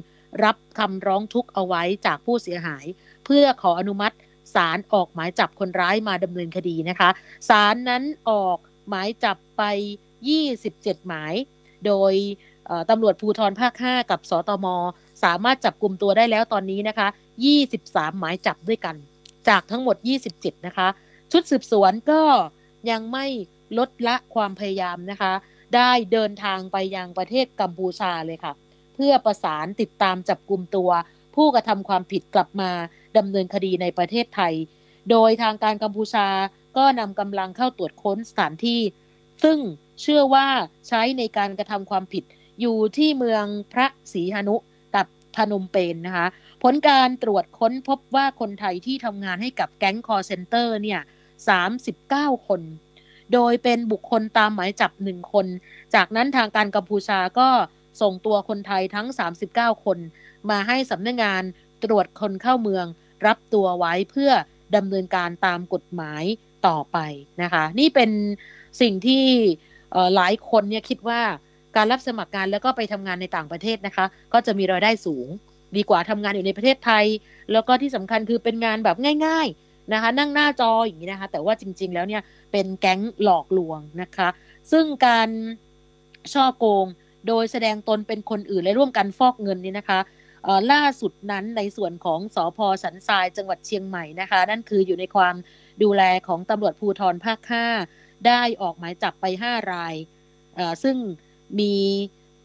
[0.43, 2.85] รับคำร้องทุกข์เอาไว้จากผู้เสียหาย
[3.25, 4.15] เพื่อขออนุมัติ
[4.55, 7.09] ศาลออกหมายจับคนร้ายมาดำเนินคดีนะคะ
[7.49, 8.57] ศาลนั้นออก
[8.89, 9.63] หมายจับไป
[10.35, 11.33] 27 หมาย
[11.85, 12.13] โดย
[12.89, 14.65] ตำรวจภูธรภาค 5 กับสตม
[15.23, 17.07] สามารถจับกลุ่มตัวได้แล้วตอนนี้นะคะ
[17.63, 18.95] 23 หมายจับด้วยกัน
[19.49, 19.95] จากทั้งหมด
[20.31, 20.87] 27 นะคะ
[21.31, 22.21] ชุดสืบสวนก็
[22.89, 23.25] ยังไม่
[23.77, 25.33] ลดละความพยายามนะคะ
[25.75, 28.53] ได้เดินทางไปยังประเทศกัมพูชาเลยค่ะ
[28.95, 30.89] เพื่อประสานติดตามจับกลุ่มตัว
[31.35, 32.71] ผู้กระทำความผิดกลับมา
[33.17, 34.53] ดำเนินคดีในประเทศไทย
[35.09, 36.27] โดยทางการกัมพูชา
[36.77, 38.81] ก็นำกำลังเข้าตรวจค้นสถานที่
[39.43, 39.57] ซึ่ง
[40.01, 40.47] เชื่อว่า
[40.87, 42.23] ใช้ในการกระทำความผิด
[42.61, 44.55] อยู่ที่เมืองพระศรีหนุ
[45.37, 46.27] พนมเปญนนะคะ
[46.63, 51.01] ผลการตรวจค้นพบว่าคนไทยที่ทำงานให้กับแก๊งคอร์เซนเตอร์เนี่ย
[51.73, 52.61] 39 คน
[53.33, 55.45] โดยเป็นบุคคลตามหมายจับหนึ่งคน
[55.95, 57.49] จากนั้นทางการกัมพูชาก็
[58.01, 59.07] ส่งตัวคนไทยทั้ง
[59.47, 59.99] 39 คน
[60.49, 61.43] มาให้สำนักงงาน
[61.83, 62.85] ตรวจคนเข้าเมือง
[63.27, 64.31] รับตัวไว้เพื่อ
[64.75, 66.23] ดำเนินการตามกฎหมาย
[66.67, 66.97] ต่อไป
[67.41, 68.11] นะคะ นี่เป็น
[68.81, 69.25] สิ่งที่
[70.15, 71.21] หลายคนเนี่ยคิดว่า
[71.75, 75.27] การรับสมัครงานแล้วก็ไปทำงานในต่างประเทศนะคะ ก็จะมีรายได้สูง
[75.77, 77.05] ดีกว่าทำงานอยู่ในประเทศไทย
[77.51, 84.29] แล้วก็ที่สำคัญคือเป็นงานแบบง่าย ๆนะคะ นั่งหน้าจออย่างนี้นะคะ แต่ว่าจริง ๆ แล้วเนี่ยเป็นแก๊งหลอกลวงนะคะ
[84.71, 85.29] ซึ่งการ
[86.33, 86.85] ช่อโกง
[87.27, 89.99] โดยแสดงตนเป็นคนอื่นและร่วมกันฟอกเงินนี่นะคะ
[90.71, 95.35] ล่าสุดนั้นในส่วนของสอพอสันทรายจังหวัดเชียงใหม่นะคะ นั่นคืออยู่ในความ
[95.83, 97.39] ดูแลของตำรวจภูธรภาค
[97.83, 99.95] 5 ได้ออกหมายจับไป 5 ราย
[100.83, 100.97] ซึ่ง
[101.59, 101.73] มี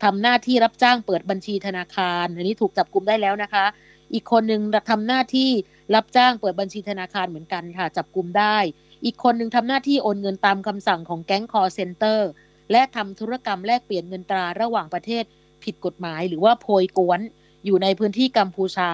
[0.03, 3.65] ทำหน้าที่รับจ้างเปิดบัญชีธนาคาร อันนี้ถูกจับกลุมได้แล้วนะคะ
[4.13, 5.51] อีกคนหนึ่งทำหน้าที่
[5.95, 8.57] รับจ้างเปิดบัญชีธนาคารเหมือนกันค่ะ จับกลุมได้
[9.05, 12.29] อีกคนหนึ่งทำหน้าที่โอนเงินตามคำสั่งของแก๊งคอร์เซนเตอร์
[12.71, 15.25] และทำธุรกรรมแลกเปลี่ยนเงินตราระหว่างประเทศ
[15.65, 17.21] ผิดกฎหมาย หรือว่าโพยกวน
[17.65, 18.91] อยู่ในพื้นที่กัมพูชา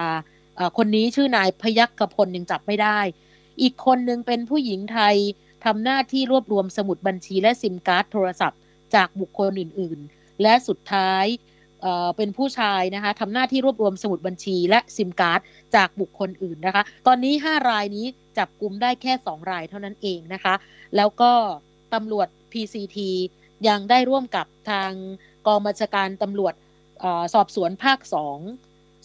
[0.76, 2.98] คนนี้ชื่อนายพยัคฆพลยังจับไม่ได้
[3.62, 5.16] อีกคนหนึ่งเป็นผู้หญิงไทย
[5.64, 8.58] ทำหน้าที่รวบรวมสมุดบัญชีและซิมการ์ดโทรศัพท์
[8.94, 11.26] จากบุคคลอื่นๆ และสุดท้าย
[12.16, 15.40] เป็นผู้ชายนะคะทำหน้าที่รวบรวมสมุดบัญชีและซิมการ์ด
[15.74, 18.06] จากบุคคลอื่นนะคะ ตอนนี้ 5 รายนี้
[18.38, 20.54] จับกลุ่มได้แค่ 2 รายเท่านั้นเองนะคะ
[20.96, 21.32] แล้วก็
[21.94, 22.98] ตำรวจ PCT
[23.68, 24.92] ยังได้ร่วมกับทาง
[25.46, 26.54] กองบัญชาการตำรวจ
[27.02, 28.38] อสอบสวนภาคสอง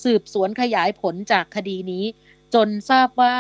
[0.04, 2.06] สืบสวนขยายผลจากคดีนี้
[2.54, 3.38] จนทราบว่า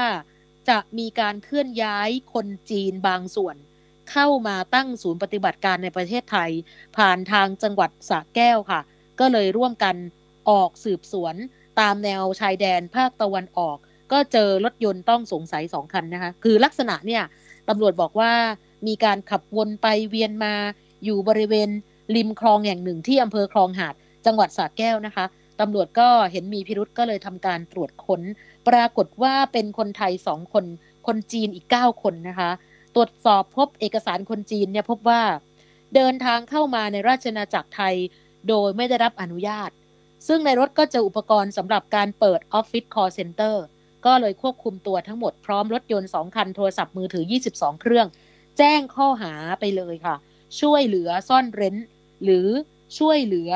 [0.69, 3.55] จะมีการเคลื่อนย้ายคนจีนบางส่วน
[4.13, 6.51] เข้ามาตั้งศูนย์ปฏิบัติการในประเทศไทย
[6.97, 8.81] ผ่านทางจังหวัดสระแก้วค่ะ
[9.19, 9.95] ก็เลยร่วมกัน
[10.49, 11.35] ออกสืบสวน
[11.79, 13.77] ตามแนวชายแดนภาคตะวันออก
[14.11, 17.23] ก็เจอรถยนต์ต้องสงสัยสองคันนะคะ คือลักษณะเนี่ย
[17.69, 18.31] ตำรวจบอกว่า
[18.87, 20.53] มีการขับวนไปเวียนมา
[21.03, 21.69] อยู่บริเวณ
[22.15, 23.95] ริมคลองแห่งหนึ่งที่อำเภอคลองหาด
[24.25, 25.25] จังหวัดสระแก้วนะคะ
[25.61, 28.21] ตำรวจก็เห็นมีพิรุธก็เลยทำการตรวจค้น
[28.67, 30.65] ปรากฏว่าเป็นคนไทยสองคน
[31.07, 32.49] คนจีนอีกเก้าคนนะคะ
[32.95, 35.21] ตรวจสอบพบเอกสารคนจีนเนี่ยพบว่า
[35.95, 37.95] เดินทางเข้ามาในราชอาณาจักรไทย
[38.49, 39.69] โดยไม่ได้รับอนุญาต
[40.27, 43.63] ซึ่งในรถก็เจออุปกรณ์สำหรับการเปิดออฟฟิศคอลเซ็นเตอร์
[44.05, 48.07] ก็เลยควบคุมตัวทั้งหมดพร้อมรถยนต์ 2 คันโทรศัพท์มือถือ 22 เครื่อง
[48.57, 50.15] แจ้งข้อหาไปเลยค่ะ
[50.61, 51.75] ช่วยเหลือซ่อนเร้น
[52.23, 52.47] หรือ
[52.97, 53.51] ช่วยเหลือ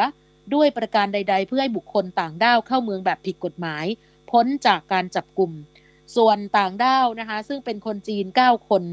[0.54, 3.86] ด้วยประการใด ๆ เพื่อให้บุคคลต่างด้าวเข้าเมืองแบบผิดกฎหมาย
[4.32, 5.52] พ้นจากการจับกลุ่ม
[6.16, 8.84] ส่วนต่างด้าวนะคะ ซึ่งเป็นคนจีน 9 คน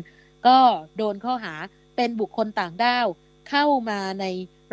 [0.46, 0.59] ก็
[0.96, 1.54] โดนข้อหา
[1.96, 3.07] เป็นบุคคลต่างด้าว
[3.48, 4.24] เข้ามาใน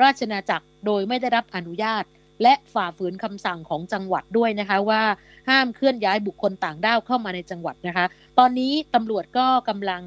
[0.02, 2.04] ราชนาจักรโดยไม่ได้รับอนุญาต
[2.44, 5.04] และฝ่าฝืนคำสั่งของจังหวัดด้วยนะคะว่า
[5.50, 8.06] ห้ามเคลื่อนย้ายบุคคลต่างด้าวเข้ามาในจังหวัดนะคะ
[8.40, 10.04] ตอนนี้ตำรวจก็กำลัง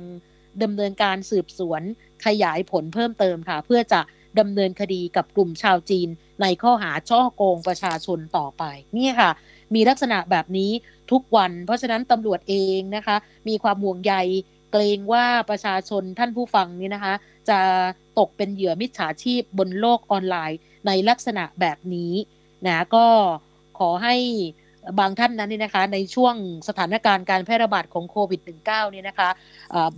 [0.63, 1.83] ดำเนินการสืบสวน
[2.27, 4.01] ขยายผลเพิ่มเติมค่ะ เพื่อจะ
[4.41, 6.09] ดำเนินคดีกับกลุ่มชาวจีน
[6.43, 8.63] ในข้อหาช่อโกงประชาชนต่อไป
[8.97, 9.31] นี่ค่ะ
[9.75, 10.71] มีลักษณะแบบนี้
[11.11, 13.17] ทุกวัน เพราะฉะนั้นตำรวจเองนะคะ
[13.49, 14.15] มีความห่วงใย
[14.77, 17.15] เกรงว่าประชาชนท่านผู้ฟังนี่นะคะ
[17.49, 17.61] จะ
[18.19, 22.13] ตกเป็นเหยื่อมิจฉาชีพบนโลกออนไลน์ ในลักษณะแบบนี้
[22.67, 23.07] นะก็
[23.79, 24.17] ขอให้
[25.01, 26.35] บางท่านนั้นนี่นะคะ ในช่วง
[26.69, 29.31] สถานการณ์การแพร่ระบาดของโควิด -19 นี่นะคะ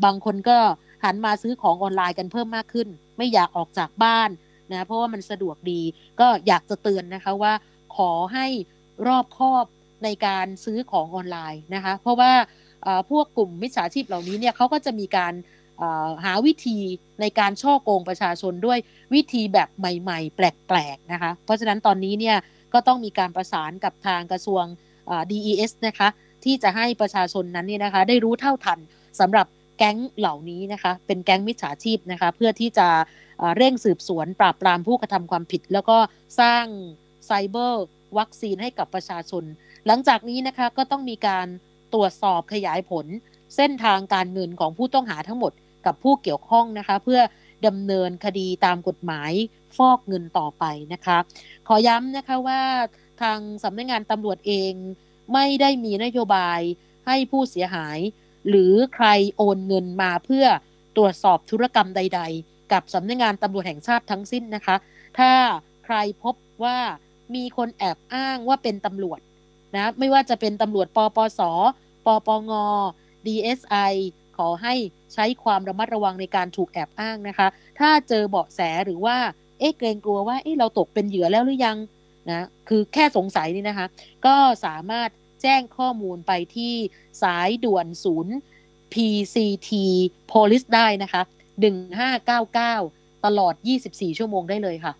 [0.04, 0.58] บางคนก็
[1.04, 4.30] หันมาซื้อของออนไลน์กันเพิ่มมากขึ้น ไม่อยากออกจากบ้าน
[4.70, 5.80] นะเพราะว่ามันสะดวกดี
[6.20, 7.52] ก็อยากจะเตือนนะคะว่า
[7.96, 8.46] ขอให้
[9.06, 9.64] รอบคอบ
[10.04, 12.32] ในการซื้อของออนไลน์นะคะ เพราะว่า
[13.10, 15.34] พวกกลุ่มมิจฉาชีพเหล่านี้เนี่ยเขาก็จะมีการ
[16.24, 16.78] หาวิธี
[17.20, 18.78] ในการช่อโกงประชาชนด้วย
[19.14, 22.36] วิธีแบบใหม่ๆ แปลกๆนะคะ เพราะฉะนั้นตอนนี้เนี่ย
[22.74, 24.64] ก็ต้องมีการประสานกับทางกระทรวง
[25.30, 26.08] DES นะคะ
[26.44, 28.78] ที่จะให้ประชาชนนั้นเนี่ยนะคะได้รู้เท่าทัน
[29.20, 29.46] สำหรับ
[29.78, 32.88] แก๊งเหล่านี้นะคะเป็นแก๊งมิจฉาชีพนะคะเพื่อที่จะ
[33.56, 35.98] เร่งสืบสวนปราบปรามผู้กระทำความผิด แล้วก็
[36.40, 36.64] สร้าง
[37.26, 37.84] ไซเบอร์
[38.18, 39.44] วัคซีนให้กับประชาชน
[39.86, 41.46] หลังจากนี้นะคะก็ต้องมีการ
[41.94, 43.06] ตรวจสอบขยายผล
[43.56, 45.52] เส้นทางการเงินของผู้ต้องหาทั้งหมด
[45.86, 47.20] กับผู้เกี่ยวข้องนะคะ เพื่อ
[47.66, 49.32] ดำเนินคดีตามกฎหมาย
[49.76, 51.18] ฟอกเงินต่อไปนะคะ
[51.68, 52.62] ขอย้ำนะคะว่า
[53.22, 54.72] ทางสำนักงงานตำรวจเอง
[55.32, 56.60] ไม่ได้มีนโยบาย
[57.06, 57.98] ให้ผู้เสียหาย
[58.48, 60.46] หรือใครโอนเงินมาเพื่อ
[60.96, 64.76] ตรวจสอบธุรกรรมใด ๆ กับสำนักงงานตำรวจแห่งชาติทั้งสิ้นนะคะ
[65.18, 65.32] ถ้า
[65.84, 66.78] ใครพบว่า
[67.34, 69.20] มีคนแอบอ้างว่าเป็นตำรวจ
[69.74, 71.40] นะไม่ว่าจะเป็นตำรวจปปส
[72.06, 72.52] ปปง
[73.26, 73.92] DSI
[74.36, 74.74] ขอให้
[75.14, 77.46] ใช้ความระมัดระวังในการถูกแอบอ้างนะคะ
[77.78, 79.16] ถ้าเจอเบาะแสหรือว่า
[79.58, 81.76] เอ๊ะเกรงกลัวว่าเอ๊ะเราตกเป็นเหยื่อแล้วหรือยัง
[82.30, 83.86] นะคือแค่สงสัยนี่นะคะ
[84.26, 85.08] ก็สามารถ
[85.42, 86.74] แจ้งข้อมูลไปที่
[87.22, 88.34] สายด่วนศูนย์
[88.92, 89.70] PCT
[90.32, 91.22] Police ได้นะคะ
[92.04, 93.54] 1599 ตลอด
[93.86, 94.92] 24 ชั่วโมงได้เลยค่ะ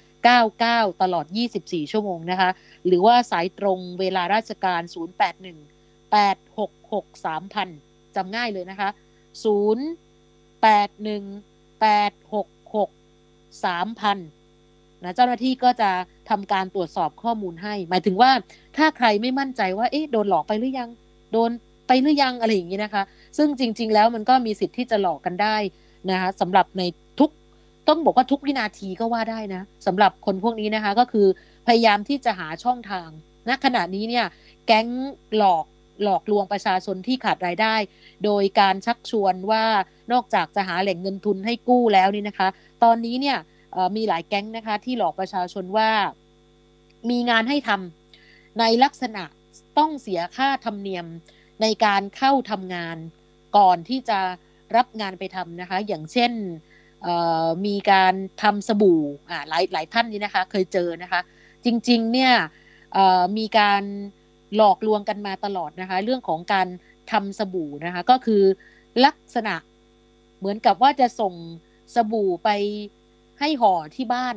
[0.00, 1.26] 1599 ตลอด
[1.58, 2.50] 24 ชั่วโมงนะคะ
[2.86, 4.82] หรือว่าสายตรงเวลาราชการ
[5.46, 7.68] 081แปดหกหกสามพัน
[8.16, 8.88] จำง่ายเลยนะคะ
[9.44, 9.86] ศูนย์
[10.62, 11.24] แปดหนึ่ง
[11.80, 12.90] แปดหกหก
[13.64, 14.18] สามพัน
[15.02, 15.90] นะเจ้าหน้าที่ก็จะ
[16.30, 18.30] ทำการตรวจสอบข้อมูลให้ หมายถึงว่า
[18.76, 20.90] ถ้าใครไม่มั่นใจว่าเอ๊ะโดนหลอกไปหรือยัง
[21.32, 21.50] โดน
[21.86, 23.02] ไปหรือยังอะไรอย่างนี้นะคะ
[23.38, 25.56] ซึ่งจริง ๆ แล้วมันก็มีสิทธิ์ที่จะหลอกกันได้
[26.10, 26.82] นะคะสำหรับใน
[27.18, 27.30] ทุก
[27.88, 31.26] ต้องบอกว่าทุกวินาทีก็ว่าได้นะสำหรับคนพวกนี้นะคะก็คือ
[31.66, 33.08] พยายามที่จะหาช่องทาง
[33.48, 34.26] ณขณะนี้เนี่ย
[34.66, 34.88] แก๊ง
[35.36, 35.64] หลอก
[36.02, 37.74] หลอกลวงประชาชนที่ขาดรายได้
[38.24, 39.64] โดยการชักชวนว่า
[40.12, 42.48] นอกจากจะหาแหล่งเงินทุนให้กู้แล้วนี่นะคะ
[42.84, 43.38] ตอนนี้เนี่ย
[43.96, 45.90] มีหลายแก๊งนะคะที่หลอกประชาชนว่า
[47.10, 49.22] มีงานให้ทำในลักษณะ
[49.78, 51.06] ต้องเสียค่าธรรมเนียม
[51.62, 52.96] ในการเข้าทำงาน
[53.56, 54.18] ก่อนที่จะ
[54.76, 56.32] รับงานไปทำนะคะ อย่างเช่น
[57.66, 59.02] มีการทำสบู่
[59.48, 61.20] หลายหลายท่านนี้นะคะ เคยเจอนะคะ
[61.64, 62.32] จริงๆเนี่ย
[63.38, 63.82] มีการ
[64.56, 66.68] หลอกลวงกันมาตลอดนะคะ เรื่องของการ
[67.12, 68.42] ทำสบู่นะคะ ก็คือ
[69.04, 69.54] ลักษณะ
[70.38, 71.34] เหมือนกับว่าจะส่ง
[71.94, 72.50] สบู่ไป
[73.40, 74.36] ให้ห่อที่บ้าน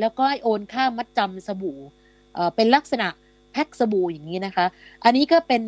[0.00, 1.78] แล้วก็โอนค่ามัดจำสบู่
[2.56, 3.08] เป็นลักษณะ
[3.52, 4.66] แพ็คสบู่อย่างนี้นะคะ
[5.04, 5.62] อันนี้ก็เป็น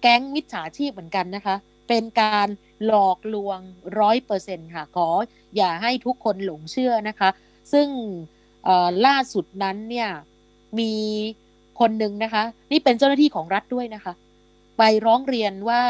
[0.00, 1.56] แก๊งมิจฉาชีพเหมือนกันนะคะ
[1.88, 2.48] เป็นการ
[2.86, 3.58] หลอกลวง
[4.00, 5.08] ร้อยเปอร์เซ็นค่ะ ขอ
[5.56, 7.30] อย่าให้ทุกคนหลงเชื่อนะคะ
[7.72, 7.88] ซึ่ง
[9.06, 10.08] ล่าสุดนั้นเนี่ย
[10.78, 10.92] มี
[11.80, 14.12] คนหนึ่งนะคะ นี่เป็นเจ้าหน้าที่ของรัฐด้วยนะคะ
[14.78, 15.82] ไปร้องเรียนว่า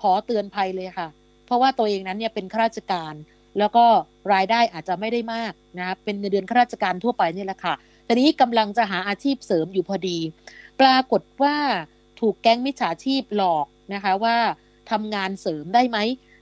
[0.00, 1.08] ขอเตือนภัยเลยค่ะ
[1.46, 3.14] เพราะว่าตัวเองนั้นเนี่ยเป็นข้าราชการ
[3.58, 3.84] แล้วก็
[4.32, 7.74] รายได้อาจจะไม่ได้มากนะเป็นเงินเดือนข้าราชการทั่วไปนี่แหละค่ะ
[8.06, 10.18] ตอนนี้กำลังจะหาอาชีพเสริมอยู่พอดี
[10.80, 11.56] ปรากฏว่า
[12.20, 14.36] ถูกแก๊งมิจฉาชีพหลอกนะคะว่า
[14.90, 15.98] ทำงานเสริมได้ไหม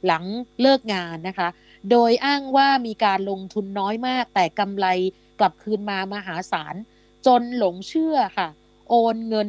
[0.06, 0.24] หลัง
[0.60, 1.48] เลิกงานนะคะ
[1.90, 4.86] โดยอ้างว่ามีการลงทุนน้อยมาก แต่กำไร
[5.38, 6.74] กลับคืนมามหาศาล
[7.26, 8.48] จนหลงเชื่อค่ะ
[8.90, 9.48] โอนเงิน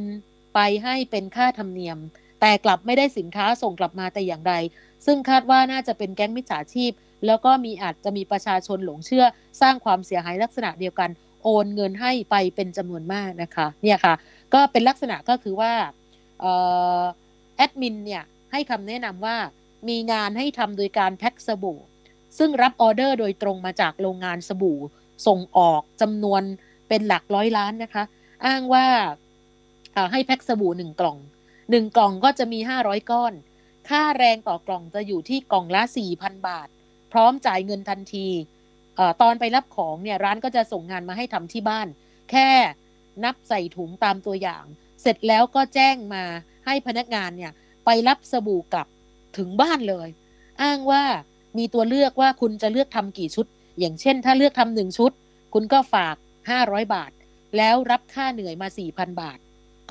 [0.56, 1.98] ไปให้เป็นค่าธรรมเนียม
[2.42, 4.54] แต่กลับไม่ได้สินค้าส่งกลับมาแต่อย่างใด
[5.06, 6.92] ซึ่งคาดว่าน่าจะเป็นแก๊งมิจฉาชีพ
[7.26, 9.26] แล้วก็มีอาจจะมีประชาชนหลงเชื่อ
[9.62, 11.10] สร้างความเสียหายลักษณะเดียวกัน
[11.44, 14.16] โอนเงินให้ไปเป็นจำนวนมากนะคะเนี่ยค่ะ
[14.54, 15.74] ก็เป็นลักษณะก็คือว่า
[17.58, 19.38] แอดมินเนี่ยให้คำแนะนำว่า
[19.90, 21.80] มีงานให้ทำโดยการแพ็คสบู่
[22.38, 24.80] ซึ่งรับออเดอร์โดยตรงมาจากโรงงานสบู่
[25.28, 26.44] ส่งออกจำนวน
[26.94, 28.04] เป็นหลักร้อยล้านนะคะ
[28.46, 28.88] อ้างว่า
[30.12, 31.18] ให้แพ็คสบู่หนึ่งกล่อง
[31.72, 33.34] หนึ่งกล่องก็จะมีห้าร้อยก้อน
[33.90, 36.68] ค่าแรงต่อกล่องจะอยู่ที่กล่องละสี่พันบาท
[37.12, 38.28] พร้อมจ่ายเงินทันที
[39.00, 41.88] อตอนไปรับของเนี่ยร้านก็จะส่งงานมาให้ทำที่บ้าน
[42.32, 42.50] แค่
[43.24, 44.64] นับใส่ถุงตามตัวอย่าง
[45.02, 46.24] เสร็จแล้วก็แจ้งมา
[46.66, 47.52] ให้พนักงานเนี่ย
[47.86, 48.88] ไปรับสบู่กลับ
[49.38, 50.10] ถึงบ้านเลย
[50.62, 51.04] อ้างว่า
[51.58, 53.46] มีตัวเลือกว่าคุณจะเลือกทำกี่ชุด
[53.80, 55.12] อย่างเช่น ถ้าเลือกทำหนึ่งชุด
[55.54, 56.16] คุณก็ฝาก
[56.50, 57.12] ห้าร้อยบาท
[57.58, 59.38] แล้วรับค่าเหนื่อยมาสี่พันบาท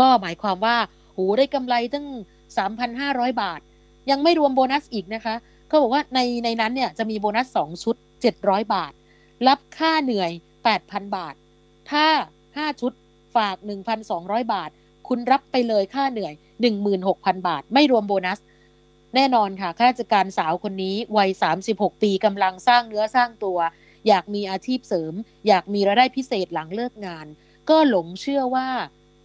[0.00, 0.76] ก็หมายความว่า
[1.12, 2.06] โหได้กำไรตั้ง
[2.56, 3.60] สามพันห้าร้อยบาท
[4.10, 5.34] ยังไม่รวมโบนัสอีกนะคะ
[5.68, 8.92] เขาบอกว่าในในนั้นเนี่ยจะมีโบนัสสองชุดเจ็ดร้อยบาท
[9.48, 10.30] รับค่าเหนื่อย
[10.64, 11.34] แปดพันบาท
[11.90, 12.06] ถ้า
[12.56, 12.92] ห้าชุด
[13.36, 14.70] ฝากหนึ่งพันสองร้อยบาท
[15.08, 18.38] คุณรับไปเลยค่าเหนื่อยหนึ่งหมื่นหกพันบาท ไม่รวมโบนัส
[19.14, 21.30] แน่นอนค่ะข้าราชการสาวคนนี้วัย
[21.66, 23.58] 36 ปีกำลังสร้างเนื้อสร้างตัว
[24.08, 25.14] อยากมีอาชีพเสริม
[25.48, 27.26] อยากมีรายได้พิเศษหลังเลิกงาน
[27.70, 28.68] ก็หลงเชื่อว่า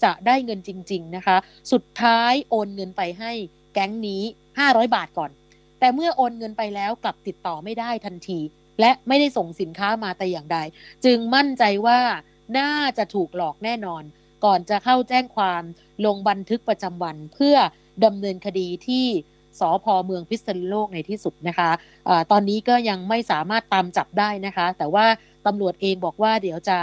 [0.04, 1.38] จะได้เงินจริง ๆนะคะ
[1.72, 3.32] สุดท้ายโอนเงินไปให้
[3.74, 4.22] แก๊งนี้
[4.58, 5.32] 500 บาทก่อน
[5.80, 8.40] แต่เมื่อโอนเงินไปแล้วกลับติดต่อไม่ได้ทันที
[8.80, 10.58] และไม่ได้ส่งสินค้ามาแต่อย่างใด
[11.06, 12.00] จึงมั่นใจว่า
[12.58, 14.04] น่าจะถูกหลอกแน่นอน
[14.46, 15.63] ก่อนจะเข้าแจ้งความ
[16.06, 17.56] ลงบันทึกประจำวันเพื่อ
[18.06, 19.08] ดำเนินคดีที่
[19.60, 21.70] สพเมืองพิษณุโลกในที่สุดนะคะ
[22.08, 25.06] อะตอนนี้ก็ยังไม่สามารถตามจับได้นะคะ แต่ว่า
[25.46, 26.78] ตำรวจเองบอกว่าเดี๋ยวจะ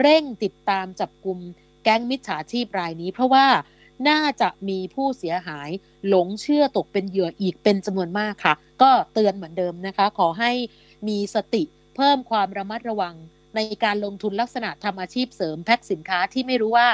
[0.00, 1.38] เร่งติดตามจับกลุ่ม
[1.84, 3.46] แก๊งมิจฉาชีพรายนี้ เพราะว่า
[4.08, 5.70] น่าจะมีผู้เสียหาย
[6.08, 10.52] หลงเชื่อตกเป็นเหยื่ออีกเป็นจำนวนมากค่ะ ก็เตือนเหมือนเดิมนะคะ ขอให้
[11.08, 11.62] มีสติ
[11.96, 13.14] เพิ่มความระมัดระวัง
[13.56, 16.88] ในการลงทุนลักษณะทำอาชีพเสริมแพ็คสินค้าที่ไม่รู้ว่า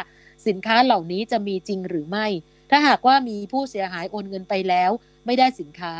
[0.46, 2.26] สินค้าเหล่านี้จะมีจริงหรือไม่
[2.70, 4.90] ถ้าหากว่ามีผู้เสียหายโอนเงินไปแล้ว
[5.26, 5.94] ไม่ได้สินค้า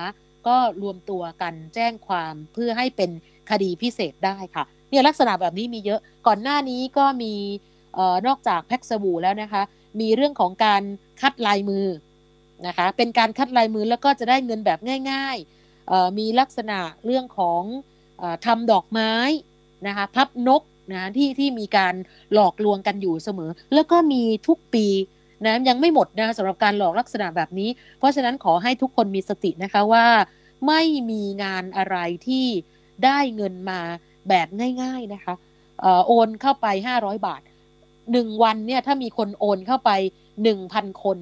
[0.47, 3.11] ก็รวมตัวกันแจ้งความเพื่อให้เป็น
[3.51, 7.35] คดีพิเศษได้ค่ะเนี่ยลักษณะแบบนี้มีเยอะก่อนหน้านี้ก็มี
[7.99, 9.63] ออนอกจากแพ็กสบู่แล้วนะคะ
[10.01, 10.83] มีเรื่องของการ
[11.21, 11.87] คัดลายมือ
[12.67, 14.79] นะคะ เป็นการคัดลายมือแล้วก็จะได้เงินแบบ
[15.11, 17.63] ง่ายๆ มีลักษณะเรื่องของ
[18.21, 19.13] อทำดอกไม้
[19.87, 21.95] นะคะพับนกนะที่ที่มีการ
[22.33, 24.87] หลอกลวงกันอยู่เสมอ แล้วก็มีทุกปี
[25.45, 27.69] นะยังไม่หมดนะสำหรับการหลอกลักษณะแบบนี้
[27.99, 30.07] เพราะฉะนั้นขอให้ทุกคนมีสตินะคะว่า
[30.67, 32.47] ไม่มีงานอะไรที่
[33.05, 33.81] ได้เงินมา
[34.29, 34.49] แบบ
[34.83, 35.35] ง่าย ๆนะคะ
[36.07, 36.67] โอนเข้าไป
[36.99, 37.43] 500 บาท
[38.13, 39.91] หนึ่งวันเนี่ยถ้ามีคนโอนเข้าไป
[40.45, 41.19] 1,000 คน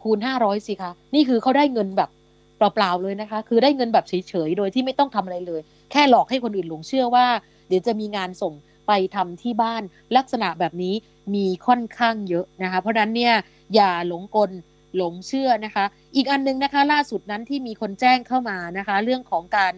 [0.00, 2.10] คูณห้าร้อยสิคะนี่คือเขาได้เงินแบบ
[2.56, 7.26] เปล่าๆเลยนะคะ คือได้เงินแบบเฉยๆโดยที่ไม่ต้องทำอะไรเลย แค่หลอกให้คนอื่นหลงเชื่อว่า
[7.68, 8.52] เดี๋ยวจะมีงานส่ง
[8.86, 9.82] ไปทำที่บ้าน
[10.16, 10.94] ลักษณะแบบนี้
[11.34, 13.34] มีค่อนข้างเยอะนะคะ เพราะนั้นเนี่ย
[13.74, 14.50] อย่าหลงกล
[14.96, 15.84] หลงเชื่อนะคะ
[16.16, 19.74] อีกอันนึงนะคะ ล่าสุดนั้นที่มีคนแจ้งเข้ามานะคะ เรื่องของการ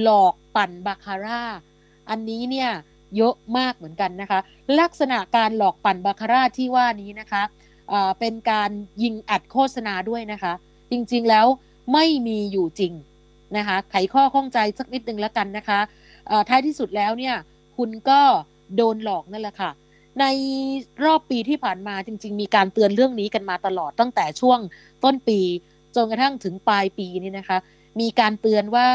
[0.00, 1.42] หลอกปั่นบาคาร่า
[2.10, 2.70] อันนี้เนี่ย
[3.16, 4.38] เยอะมากเหมือนกันนะคะ
[4.80, 7.42] ลักษณะการหลอกปั่นบาคาร่าที่ว่านี้นะคะ
[8.18, 8.70] เป็นการ
[9.02, 10.52] ยิงอัดโฆษณาด้วยนะคะ
[10.90, 11.46] จริงๆแล้ว
[11.92, 12.92] ไม่มีอยู่จริง
[13.56, 15.80] นะคะ ไขข้อข้องใจสักนิดนึงแล้วกันนะคะ
[16.48, 17.34] ท้ายที่สุดแล้วเนี่ย
[17.76, 18.20] คุณก็
[18.76, 19.70] โดนหลอกนั่นแหละค่ะ
[20.20, 20.24] ใน
[21.04, 24.58] รอบปีที่ผ่านมาจริง ๆ มีการเตือนเรื่องนี้กันมาตลอดตั้งแต่ช่วง
[25.04, 25.40] ต้นปี
[25.94, 27.58] จนกระทั่งถึงปลายปีนี้นะคะ
[28.00, 28.88] มีการเตือนว่า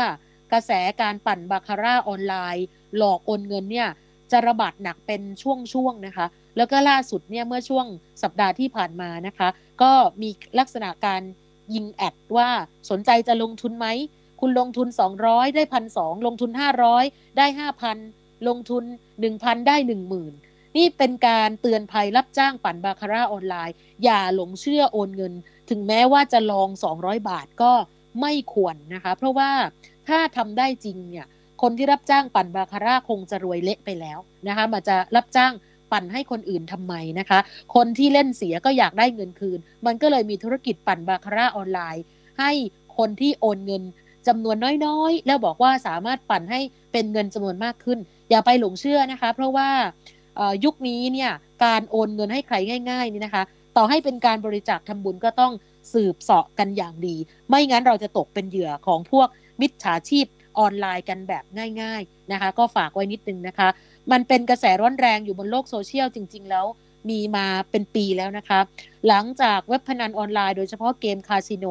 [0.51, 2.65] กระแสการปั่นบาคาร่าออนไลน์
[2.97, 3.89] หลอกโอนเงินเนี่ย
[4.31, 6.25] จะระบาดหนักเป็นช่วงๆนะคะ
[6.57, 7.85] แล้วก็ล่าสุดเนี่ยเมื่อช่วง
[8.23, 9.49] สัปดาห์ที่ผ่านมานะคะ
[9.81, 11.21] ก็มีลักษณะการ
[11.73, 12.49] ยิงแอดว่า
[12.89, 13.87] สนใจจะลงทุนไหม
[14.41, 14.87] คุณลงทุน
[15.21, 16.51] 200 ได้พันสลงทุน
[16.93, 17.45] 500 ได้
[17.95, 18.83] 5,000 ลงทุน
[19.25, 19.75] 1,000 ได้
[20.27, 25.33] 10,000 นี่เป็นการเตือนภัยรับจ้างปั่นบาคาร่าออนไลน์ อย่าหลงเชื่อโอนเงิน
[25.69, 27.73] ถึงแม้ว่าจะลอง 200 บาทก็
[28.21, 29.51] ไม่ควรนะคะ เพราะว่า
[30.07, 31.25] ถ้าทำได้จริงเนี่ย
[31.61, 35.53] คนที่รับจ้างปั่นบาคาร่าคงจะรวยเละไปแล้วนะคะมันจะรับจ้าง
[35.91, 37.39] ปั่นให้คนอื่นทำไมนะคะ
[37.75, 42.03] คนที่เล่นเสียก็อยากได้เงินคืน มันก็เลยมีธุรกิจปั่นบาคาร่าออนไลน์
[42.39, 42.51] ให้
[42.97, 43.83] คนที่โอนเงิน
[44.27, 46.59] จำนวนน้อยๆ แล้วบอกว่าสามารถปั่นให้
[46.91, 49.69] เป็นเงินจำนวนมากขึ้น อย่าไปหลงเชื่อนะคะ เพราะว่า
[50.65, 51.31] ยุคนี้เนี่ย
[51.65, 52.55] การโอนเงินให้ใคร
[52.89, 53.43] ง่ายๆนี่นะคะ
[53.77, 55.53] ต่อให้เป็นการบริจาคทำบุญก็ต้อง
[55.93, 57.15] สืบเสาะกันอย่างดี
[57.49, 59.27] ไม่งั้นเราจะตกเป็นเหยื่อของพวก
[59.61, 60.25] มิจฉาชีพ
[60.59, 61.43] ออนไลน์กันแบบ
[61.81, 63.69] ง่ายๆนะคะ ก็ฝากไว้นิดนึงนะคะ
[64.11, 66.65] มันเป็นกระแสร้อนแรงอยู่บนโลกโซเชียลจริง ๆ แล้ว
[67.09, 68.59] มีมาเป็นปีแล้วนะคะ
[69.07, 71.65] หลังจากเว็บพนันออนไลน์โดยเฉพาะเกมคาสิโน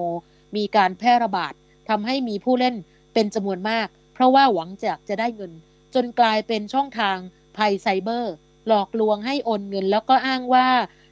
[0.56, 1.52] มีการแพร่ระบาด
[1.88, 2.74] ทำให้มีผู้เล่น
[3.14, 5.52] เป็นจำนวนมาก เพราะว่าหวังจากจะได้เงิน
[5.96, 7.16] จนกลายเป็นช่องทาง
[7.56, 8.34] ภัยไซเบอร์
[8.68, 10.66] หลอกลวงให้โอนเงิน แล้วก็อ้างว่า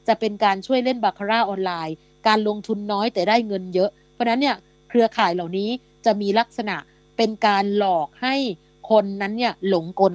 [0.07, 1.95] จะเป็นการช่วยเล่นบาคาร่าออนไลน์
[2.27, 4.55] การลงทุนน้อยแต่ได้เงินเยอะ เพราะนั้นเนี่ย
[4.89, 5.69] เครือข่ายเหล่านี้
[6.05, 6.75] จะมีลักษณะ
[7.17, 8.35] เป็นการหลอกให้
[8.89, 10.13] คนนั้นเนี่ยหลงกล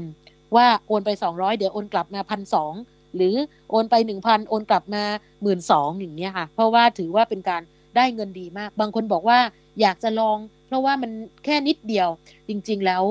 [0.57, 2.73] ว่าโอนไป 200 เดี๋ยวโอนกลับมาพันสอง
[3.17, 3.35] หรือ
[3.71, 5.03] โอนไป 1,000 โอนกลับมา
[5.43, 7.63] หมื่นสองอย่างเงี้ยค่ะ เพราะว่าถือว่าเป็นการ
[7.97, 9.39] ได้เงินดีมาก บางคนบอกว่า
[9.81, 11.11] อยากจะลอง เพราะว่ามัน
[11.45, 12.09] แค่นิดเดียว
[12.49, 13.03] จริงๆแล้ว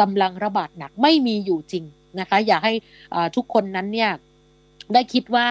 [0.00, 1.84] กำลังระบาดหนักไม่มีอยู่จริง
[2.20, 2.74] นะคะ อยากให้
[3.36, 4.10] ทุกคนนั้นเนี่ย
[4.94, 5.46] ได้คิดว่า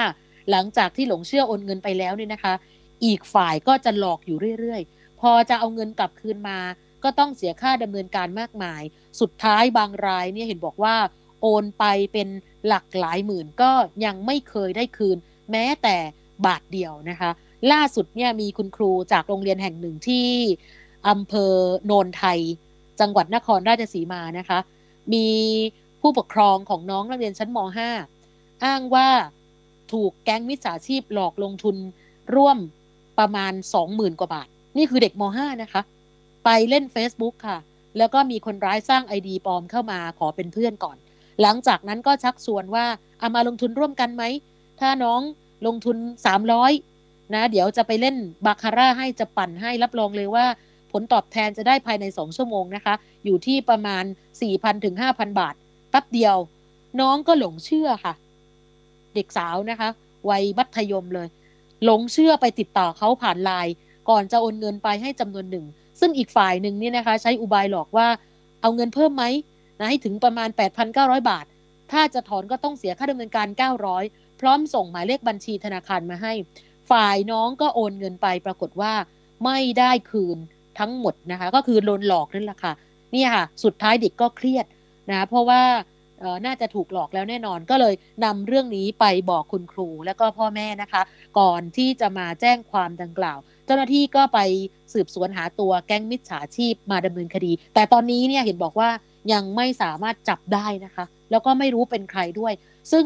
[0.52, 2.54] หลังจากที่หลงเชื่อโอนเงินไปแล้วเนี่ยนะคะ
[3.06, 6.60] อีกฝ่ายก็จะหลอกอยู่เรื่อยๆ พอจะเอาเงินกลับคืนมา
[7.04, 8.82] ก็ต้องเสียค่าดำเนินการมากมาย
[9.20, 10.96] สุดท้ายบางรายเนี่ยเห็นบอกว่า
[11.42, 12.28] โอนไปเป็น
[12.68, 13.72] หลักหลายหมื่นก็
[14.06, 15.18] ยังไม่เคยได้คืน
[15.52, 15.98] แม้แต่
[16.46, 17.30] บาทเดียวนะคะ
[17.72, 20.28] ล่าสุดเนี่ยมีคุณครูจากโรงเรียนแห่งหนึ่งที่
[21.10, 21.54] อำเภอ
[21.86, 22.40] โนนไทย
[23.00, 24.60] จังหวัดนครราชสีมานะคะ
[25.14, 25.28] มี
[26.02, 27.58] ผู้ปกครองของน้องนักเรียนชั้นม
[28.10, 29.10] .5 อ้างว่า
[29.92, 31.76] ถูกแก๊งมิจฉาชีพหลอกลงทุน
[32.36, 32.58] ร่วม
[33.20, 33.54] ประมาณ
[33.86, 35.82] 20,000 กว่าบาท นี่คือเด็กม .5 นะคะ
[36.46, 37.58] ไปเล่น Facebook ค่ะ
[37.98, 40.98] แล้วก็มีคนร้ายสร้างไอดีปลอมเข้ามาขอเป็นเพื่อนก่อน
[41.42, 42.86] หลังจากนั้นก็ชักชวนว่า
[43.20, 44.24] เอามาลงทุนร่วมกันไหม
[44.80, 45.22] ถ้าน้อง
[45.68, 45.98] ลงทุน
[46.66, 50.46] 300นะ เดี๋ยวจะไปเล่นบาคาร่าให้จะปั่นให้รับรองเลยว่า
[50.92, 52.94] ผลตอบแทนจะได้ภายใน 2 ชั่วโมงนะคะ
[53.26, 54.04] อยู่ที่ประมาณ
[54.44, 55.56] 4,000ถึง5,000 บาท
[55.90, 56.36] แป๊บเดียว
[57.02, 58.14] น้องก็หลงเชื่อค่ะ
[59.16, 59.90] เด็กสาวนะคะ
[60.30, 61.28] วัยมัธยมเลย
[61.86, 63.74] หลงเชื่อไปติดต่อเขาผ่านไลน์
[64.10, 65.66] ก่อนจะโอนเงินไปให้จำนวนหนึ่ง
[66.00, 68.08] ซึ่งอีกฝ่ายหนึ่งนี่นะคะ ใช้อุบายหลอกว่า
[68.62, 69.24] เอาเงินเพิ่มไหม
[69.80, 70.50] นะให้ถึงประมาณ
[70.90, 71.46] 8,900 บาท
[71.92, 73.48] ถ้าจะถอนก็ต้องเสียค่าดำเนินการ
[73.94, 76.34] 900 พร้อมส่งหมายเลขบัญชีธนาคารมาให้
[76.92, 78.94] ฝ่ายน้องก็โอนเงินไปปรากฏว่า
[79.46, 80.38] ไม่ได้คืน
[80.80, 82.74] ทั้งหมดนะคะ ก็คือโดนหลอกนั่นแหละค่ะ
[83.14, 84.66] นี่ค่ะ สุดท้ายเด็กก็เครียด
[85.12, 85.62] นะเพราะว่า
[86.46, 87.94] น่าจะถูกหลอกแล้วแน่นอน ก็เลย
[88.26, 91.02] นำเรื่องนี้ไปบอกคุณครูและก็พ่อแม่นะคะ
[91.40, 94.40] ก่อนที่จะมาแจ้งความดังกล่าว เจ้าหน้าที่ก็ไป
[94.94, 98.90] สืบสวนหาตัวแก๊งมิจฉาชีพมาดำเนินคดี แต่ตอนนี้เนี่ยเห็นบอกว่า
[99.34, 102.54] ยังไม่สามารถจับได้นะคะ แล้วก็ไม่รู้เป็นใครด้วย
[102.92, 103.06] ซึ่ง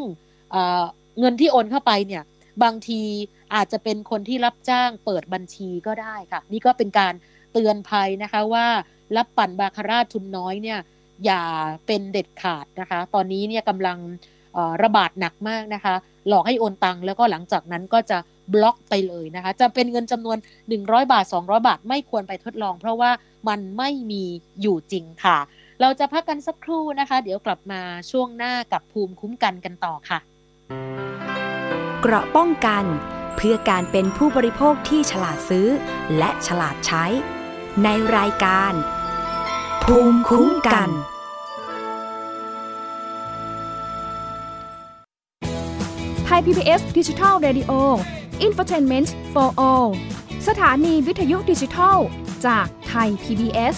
[1.19, 2.23] เงินที่โอนเข้าไปเนี่ย
[2.63, 3.01] บางที
[3.55, 7.13] อาจจะเป็นคนที่รับจ้างเปิดบัญชีก็ได้ค่ะ นี่ก็เป็นการ
[7.51, 8.67] เตือนภัยนะคะว่า
[9.15, 10.79] รับปั่นบาคาร่าทุนน้อยเนี่ย
[11.25, 11.43] อย่า
[11.87, 13.97] เป็นเด็ดขาดนะคะ ตอนนี้เนี่ยกำลัง
[14.83, 15.93] ระบาดหนักมากนะคะ
[16.27, 18.17] หลอกให้โอนตังแล้วก็หลังจากนั้นก็จะ
[18.53, 20.37] บล็อกไปเลยนะคะ จะเป็นเงินจำนวน
[20.75, 23.11] 100 บาท 200 บาท ไม่ควรไปทดลอง เพราะว่า
[23.47, 24.23] มันไม่มี
[24.61, 25.37] อยู่จริงค่ะ
[25.81, 27.81] เราจะพักกันสักครู่นะคะ เดี๋ยวกลับมา
[28.11, 30.19] ช่วงหน้ากับภูมิคุ้มกันกันต่อค่ะ
[32.01, 32.85] เกราะป้องกัน
[33.37, 35.67] เพื่อการเป็นผู้บริโภคที่ฉลาดซื้อ
[36.17, 37.05] และฉลาดใช้
[37.83, 38.73] ในรายการ
[39.83, 40.89] ภูมิคุ้มกัน
[46.25, 47.71] ไทย PBS ดิจิทัล Radio
[48.45, 49.89] Infotainment for All
[50.47, 51.97] สถานีวิทยุดิจิทัล
[52.45, 53.77] จากไทย PBS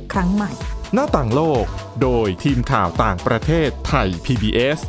[0.13, 0.51] ครั้งใหม่
[0.93, 1.65] หน้าต่างโลก
[2.01, 4.79] โดยทีมข่าวต่างประเทศไทย PBS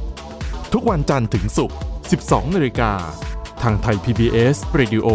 [0.73, 1.79] ทุกวันจันทร์ถึงศุกร์
[2.17, 2.93] 12 นาฬิกา
[3.63, 5.09] ทางไทย PBS Radio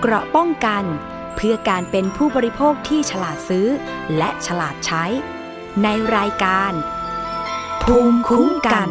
[0.00, 0.84] เกราะป้องกัน
[1.36, 3.66] เพื่อการเป็นผู้บริโภคที่ฉลาดซื้อ
[4.16, 5.04] และฉลาดใช้
[5.82, 6.72] ในรายการ
[7.82, 8.88] ภูมิคุ้มกัน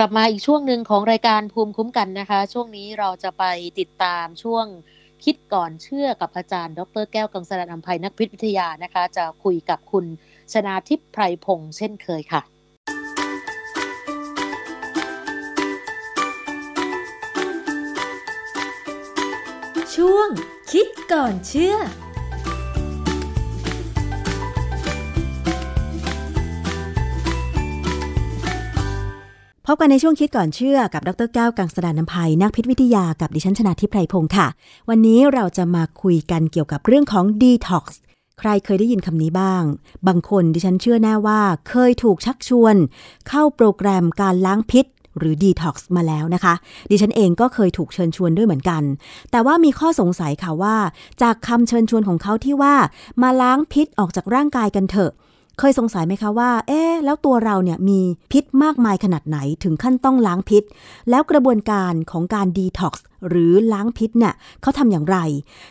[0.00, 3.44] กลับมาอีกช่วงหนึ่งของรายการภูมิคุ้มกันนะคะ ช่วงนี้เราจะไป
[3.78, 4.66] ติดตามช่วง
[5.24, 10.04] คิดก่อนเชื่อกับอาจารย์ ดรแก้วกังสดานนภัยนักพิษวิทยานะคะ จะคุยกับคุณ
[10.52, 12.42] ชนาทิพย์ไพรพงษ์เช่นเคยค่ะ
[19.94, 20.28] ช่วง
[20.72, 21.76] คิดก่อนเชื่อ
[29.70, 34.46] พบกันในช่วงคิดก่อนเชื่อกับดรแก้วกังสดานนภัยนักพิษวิทยากับดิฉันชนาทิพไพรพงศ์ค่ะ
[34.88, 37.84] วันนี้เราจะมาคุยกันเกี่ยวกับเรื่องของ Detox
[38.38, 39.62] ใครเคยได้ยินคำนี้บ้าง
[40.06, 42.76] บางคนดิฉันเชื่อแน่ว่าเคยถูกชักชวน
[43.28, 44.86] เข้าโปรแกรมการล้างพิษ
[45.18, 46.54] หรือ Detox มาแล้วนะคะ
[46.90, 48.82] ดิฉันเองก็เคยถูกเชิญชวนด้วยเหมือนกัน
[49.30, 50.76] แต่ว่ามีข้อสงสัยค่ะว่า
[51.22, 52.74] จากคำเชิญชวนของเขาที่ว่า
[53.22, 55.12] มาล้างพิษออกจากร่างกายกันเถอะ
[55.58, 58.00] เคยสงสัยไหมคะว่า เอ๊แล้วตัวเราเนี่ยมี
[58.32, 60.62] พิษมากมายขนาดไหนถึงขั้นต้องล้างพิษ
[61.10, 65.16] แล้วกระบวนการของการดีท็อกซ์หรือล้างพิษเนี่ยเขาทำอย่างไร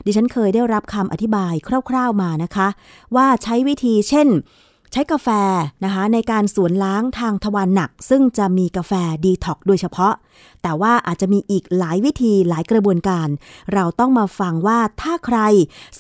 [0.06, 1.54] ดิฉันเคยได้รับคำอธิบาย
[1.90, 2.68] คร่าวๆมานะคะ
[3.16, 4.28] ว่าใช้วิธีเช่น
[4.92, 5.30] ใช้กาแฟ
[5.84, 8.94] นะคะในการสวนล้างทางทวารหนัก ซึ่งจะมีกาแฟ
[9.26, 10.14] ดีท็อกโดยเฉพาะ
[10.64, 13.28] แต่ว่าอาจจะมีอีกหลายวิธีหลายกระบวนการ
[13.74, 15.40] เราต้องมาฟังว่าถ้าใคร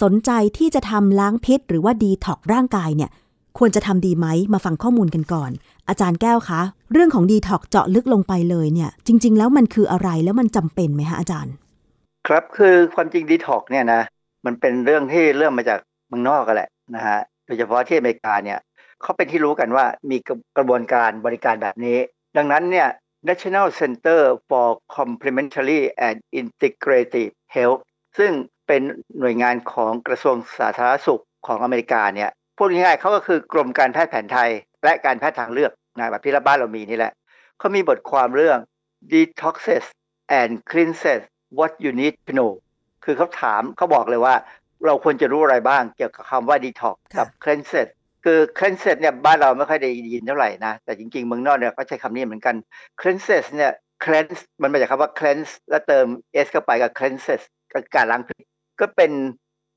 [0.01, 3.11] สนใจที่จะทำล้างพิษ หรือว่าดีท็อกร่างกายเนี่ย
[3.57, 5.51] ควรจะทำดีไหมมาฟังข้อมูลกันก่อน
[5.89, 6.61] อาจารย์แก้วคะ
[6.93, 11.53] เรื่องของดีท็อกเจาะลึกลงไปเลยเนี่ย จริง ๆ แล้วมันคืออะไรแล้วมันจำเป็นไหมคะอาจารย์
[12.27, 14.01] ครับคือความจริงดีท็อกเนี่ยนะ
[14.45, 18.59] มันเป็นเรื่องที่เริ่มมาจากเมืองนอกกันแหละนะฮะโดยเฉพาะที่อเมริกาเนี่ย
[19.01, 20.17] เขาเป็นที่รู้กันว่ามี
[20.57, 21.97] กระบวนการบริการแบบนี้
[22.37, 22.87] ดังนั้นเนี่ย
[23.29, 27.81] National Center for Complementary and Integrative Health
[28.17, 28.31] ซึ่ง
[28.67, 28.81] เป็น
[29.19, 34.49] หน่วยงานของกระทรวงสาธารณสุขของอเมริกาเนี่ย พูดง่ายๆเขาก็คือกรมการแพทย์แผนไทย
[34.83, 37.13] และการแพทย์ทางเลือกนะแบบที่บ้านเรามีนี่แหละ
[37.59, 38.57] เขามีบทความเรื่อง
[39.11, 39.85] detoxes
[40.39, 41.21] and cleanses
[41.57, 42.51] what you need to know
[43.05, 44.35] คือเขาถามเขาบอกเลยว่า
[44.85, 47.87] เราควรจะรู้อะไรบ้างเกี่ยวกับคำว่า detox กับ cleanses
[48.25, 52.55] คือ cleanses เนี่ยบ้านเราไม่ค่อยได้ยินเท่าไหร่นะ แต่จริงๆเมืองนอกเนี่ยก็ใช้คำนี้เหมือนกัน
[52.99, 56.05] cleanses เนี่ย cleanse มันมาจากคำว่า cleanse แล้วเติม
[56.45, 57.41] s เข้าไปกับ cleanses
[57.71, 58.43] ก็การล้างพิษ
[58.79, 59.11] ก็เป็น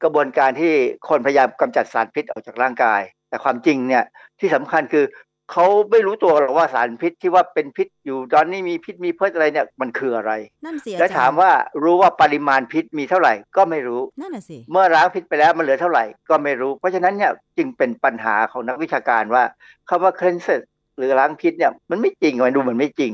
[0.02, 0.72] กระบวนการที่
[1.08, 4.04] คนพยายามกำจัดสารพิษออกจากร่างกาย แต่ความจริงเนี่ย
[4.40, 5.06] ที่สำคัญคือ
[5.54, 10.32] เขาไม่รู้ตัวหรอกว่าสารพิษที่ว่าเป็นพิษอยู่ตอนนี้มีพิษมีเพิษอะไรเนี่ยมันคืออะไร
[10.64, 11.50] นั่นสิและถามว่า
[11.82, 19.44] รู้ว่าปริมาณพิษมีเท่าไหร่ก็ไม่รู้นั่นน่ะสิเมื่อล้างพิษไปแล้วมันเหลือเท่าไหร่ก็ไม่รู้ เพราะฉะนั้นเนี่ยจึงเป็นปัญหาของนักวิชาการว่า
[19.88, 20.50] คำว่า cleanse
[20.96, 23.12] หรือล้างพิษเนี่ยมันไม่จริงมันดูเหมือนไม่จริง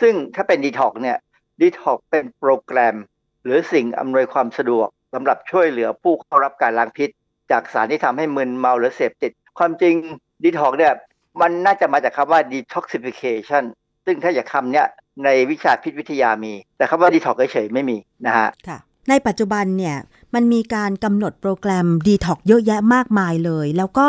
[0.00, 1.16] ซึ่งถ้าเป็นดีท็อกซ์เนี่ย
[1.60, 2.96] ดีท็อกซ์เป็นโปรแกรม
[3.44, 7.10] หรือสิ่งอำนวยความสะดวก สำหรับช่วยเหลือผู้เข้ารับการล้างพิษ
[7.50, 9.94] จากสารที่ทำให้มึนเมาหรือเสพติด ความจริง
[10.42, 10.94] ดีท็อกซ์เนี่ย
[11.40, 13.64] มันน่าจะมาจากคำว่า detoxification
[14.06, 14.86] ซึ่งถ้าอย่ากคำเนี้ย
[15.24, 17.96] ในวิชาพิษวิทยามี แต่คำว่า detox เฉยๆไม่มี
[18.26, 18.78] นะฮะค่ะ
[19.10, 19.96] ในปัจจุบันเนี่ย
[20.34, 24.08] มันมีการกำหนดโปรแกรมดีท็อกเยอะแยะมากมายเลย แล้วก็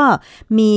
[0.59, 0.73] มี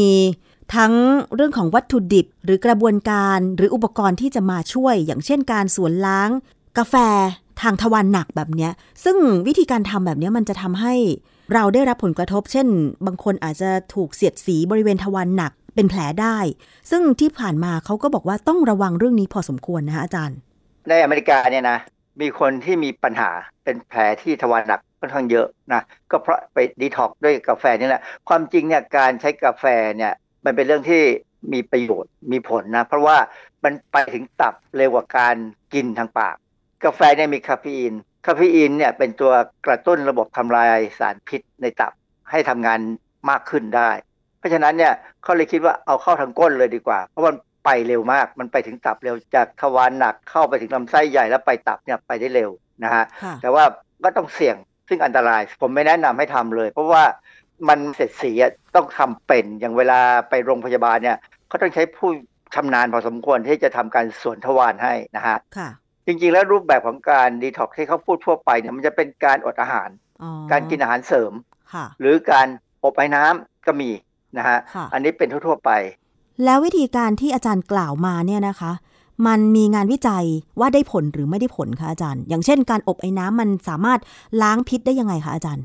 [0.75, 0.93] ทั้ง
[1.35, 6.31] เรื่องของวัตถุดิบ หรือกระบวนการหรืออุปกรณ์ที่จะมาช่วย อย่างเช่นการสวนล้าง
[6.79, 6.95] กาแฟ
[7.63, 8.73] ทางทวารหนักแบบเนี้ย
[9.05, 9.17] ซึ่ง
[9.47, 10.95] วิธีการทำแบบนี้มันจะทำให้
[11.55, 12.67] เราได้รับผลกระทบ เช่น
[13.07, 16.39] บางคนอาจจะถูกเสียดสีบริเวณทวารหนักเป็นแผลได้
[16.91, 20.39] ซึ่งที่ผ่านมาเขาก็บอกว่าต้องระวังเรื่องนี้พอสมควรนะคะอาจารย์
[20.89, 21.79] ในอเมริกาเนี่ยนะ
[22.21, 23.31] มีคนที่มีปัญหา
[23.65, 29.65] เป็นแผลที่ทวารหนักค่อนข้างเยอะนะก็เพราะไปดีท็อกซ์ด้วยกาแฟนี่แหละ ความจริงเนี่ยการใช้กาแฟ
[29.97, 30.13] เนี่ย
[30.45, 31.03] มันเป็นเรื่องที่
[31.53, 33.17] มีประโยชน์มีผลนะ เพราะว่า
[33.65, 35.37] มันไปถึงตับเร็วกว่าการ
[35.75, 36.37] กินทางปาก
[36.85, 37.95] กาแฟเนี่ยมีคาเฟอีน
[38.27, 39.33] คาเฟอีนเนี่ยเป็นตัว
[39.67, 41.93] กระตุ้นระบบทำลายสารพิษในตับ
[42.31, 42.81] ให้ทำงาน
[43.31, 43.91] มากขึ้นได้
[44.39, 52.51] เพราะฉะนั้นเนี่ยเขาเลยคิดว่าเอาเข้าทางก้นเลยดีกว่า เพราะมันไปเร็วมาก มันไปถึงตับเร็วจากทวารหนักเข้าไปถึงลำไส้ใหญ่แล้วไปตับเนี่ยไปได้เร็ว
[52.85, 53.05] นะฮะ
[53.43, 53.65] แต่ว่า
[54.05, 54.57] ก็ต้องเสี่ยง
[54.89, 57.05] ซึ่งอันตราย ผมไม่แนะนำให้ทำเลย เพราะว่า
[57.69, 58.33] มันเสร็จสี
[58.77, 61.19] ต้องทำเป็นอย่างเวลาไปโรงพยาบาลเนี่ย
[61.49, 62.11] เขาต้องใช้ผู้
[62.55, 65.69] ชำนาญพอสมควรที่จะทำการสวนทวารให้นะฮะค่ะ
[66.07, 69.89] จริงๆ แล้วรูปแบบของการดีท็อกที่เขาพูดทั่วไปเนี่ยมันจะเป็นการอดอาหาร
[70.51, 71.33] การกินอาหารเสริม
[71.73, 72.47] ค่ะหรือการ
[72.85, 73.91] อบไอ้น้ำก็มี
[74.39, 75.71] นะฮะค่ะอันนี้เป็นทั่วๆไป
[76.45, 78.73] แล้ววิธีการที่อาจารย์กล่าวมาเนี่ยนะคะ
[79.27, 80.25] มันมีงานวิจัย
[80.61, 84.01] ว่าได้ผลหรือไม่ได้ผลคะอาจารย์ อย่างเช่น การอบไอ้น้ำมันสามารถ
[84.43, 85.65] ล้างพิษได้ยังไงคะอาจารย์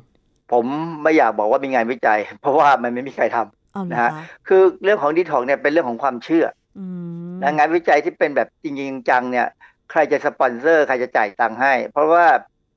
[0.52, 0.66] ผม
[1.04, 3.38] ไม่อยากบอกว่ามีงานวิจัย เพราะว่ามันไม่มีใครท
[3.74, 6.46] เอาเหรำอนะฮะคะคือเรื่องของดีท็อกเนี่ยเป็นเรื่องของความเชื่อ
[6.80, 6.86] อื
[7.32, 9.48] มและงานวิจัยที่เป็นแบบจริงๆจังเนี่ย
[9.92, 12.26] ใครจะสปอนเซอร์ใครจะจ่ายตังค์ให้ เพราะว่า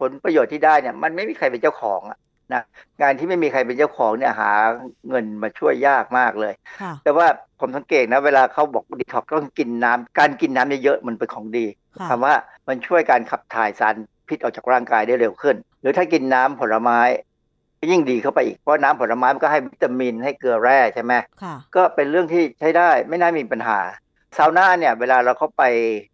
[0.00, 2.18] ผลประโยชน์ที่ได้เนี่ยมันไม่มีใครเป็นเจ้าของอะ
[2.52, 2.62] นะ
[3.00, 4.50] งานที่ไม่มีใครเป็นเจ้าของเนี่ยหา
[5.08, 7.26] เงินมาช่วยยากมากเลยค่ะแต่ว่า
[7.60, 11.66] ผมสังเกตนะ เวลาเขาบอกดีท็อกต้องกินน้ำการกินน้ำเยอะๆมันเป็นของดี
[12.00, 12.34] ค่ะคำว่า
[12.68, 13.94] มันช่วยการขับถ่ายสาร
[14.28, 17.00] พิษออกจากร่างกายได้เร็วขึ้น หรือถ้ากินน้ำผลไม้
[17.80, 21.12] ก็ยิ่งดีเข้าไปอีก เพราะน้ำผลไม้มันก็ให้วิตามินให้เกลือแร่ใช่ไหม
[21.42, 23.78] ค่ะก็เป็นเรื่องที่ใช้ได้ไม่น่ามีปัญหา
[24.36, 25.62] ซาวน่าเนี่ยเวลาเราเข้าไป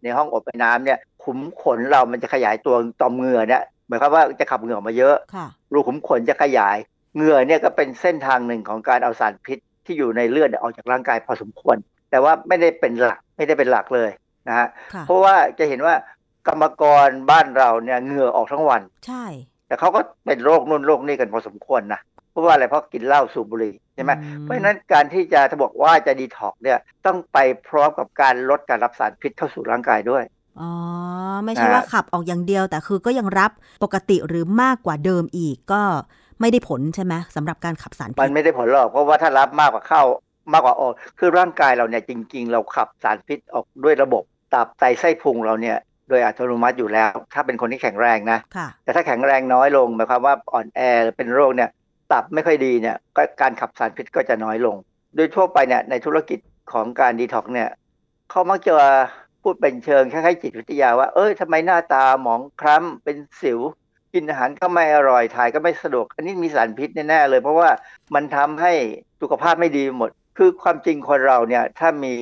[0.03, 6.77] ในห้องอบไอ้น้ำเนี่ยขุมขนเรามันจะขยายตัวต่อมเหงื่อเนี่ยหมายความว่าจะขับเหงื่อออกมาเยอะค่ะรูขุมขนจะขยาย
[7.15, 11.77] เหงื่อเนี่ยก็เป็นเส้นทางหนึ่งของการเอาสารพิษที่อยู่ในเลือดเนี่ยออกจากร่างกายพอสมควร
[12.11, 14.09] แต่ว่าไม่ได้เป็นหลักไม่ได้เป็นหลักเลย
[14.47, 15.93] นะฮะค่ะเพราะว่าจะเห็นว่า
[16.47, 19.25] กรรมกรบ้านเราเนี่ยเหงื่อออกทั้งวัน ใช่
[19.67, 21.99] แต่เขาก็เป็นโรคนู่นโรคนี่กันพอสมควรนะ
[22.31, 24.11] เพราะว่าอะไรเพราะกินเหล้าสูบบุหรี่ใช่ไหม
[24.41, 30.23] เพราะฉะนั้นการที่จะถ้าบอกว่าจะดีท็อกเนี่ยต้องไปพร้อมกับการลดการรับสารพิษเข้าสู่ร่างกายด้วย
[30.59, 30.71] อ๋อ
[31.45, 33.51] ไม่ใช่นะว่าขับออกอย่างเดียว แต่คือก็ยังรับ
[33.83, 35.81] ปกติหรือมากกว่าเดิมอีกก็
[36.41, 40.03] ไม่ได้ผลใช่ไหมสำหรับการขับสารพิมัษนไม่ได้ผลหรอกเพราะว่าถ้ารับมากกว่าเข้า
[40.53, 44.23] มากกว่าออก คือร่างกายเราเนี่ยจริง ๆ เราขับสารพิษออกด้วยระบบ
[44.53, 45.77] ตับไตไส้พุงเราเนี่ย
[46.09, 51.69] โดยอัตโนมัติอยู่แล้ว ถ้าเป็นคนที่แข็งแรงนะค่ะแต่ถ้าแข็งแรงน้อยลงหมายความว่าอ่อนแอหรือเป็นโรคเนี่ย
[52.11, 54.75] ตับไม่ค่อยดีเนี่ยก็การขับสารพิษก็จะน้อยลง
[55.15, 56.39] โดยทั่วไปเนี่ยในธุรกิจ
[56.71, 57.69] ของการดีท็อกเนี่ย
[58.29, 58.75] เขามักจะ
[59.43, 63.59] พูดเป็นเชิงคล้ายๆจิตวิทยาว่า เอ้ยทำไมหน้าตาหมองคล้ำเป็นสิว
[64.13, 67.69] กินอาหารก็ไม่อร่อยถ่ายก็ไม่สะดวก อันนี้มีสารพิษแน่ๆเลย เพราะว่า
[68.15, 68.73] มันทำให้
[69.21, 72.13] สุขภาพไม่ดีหมด คือความจริงคนเราเนี่ยถ้ามี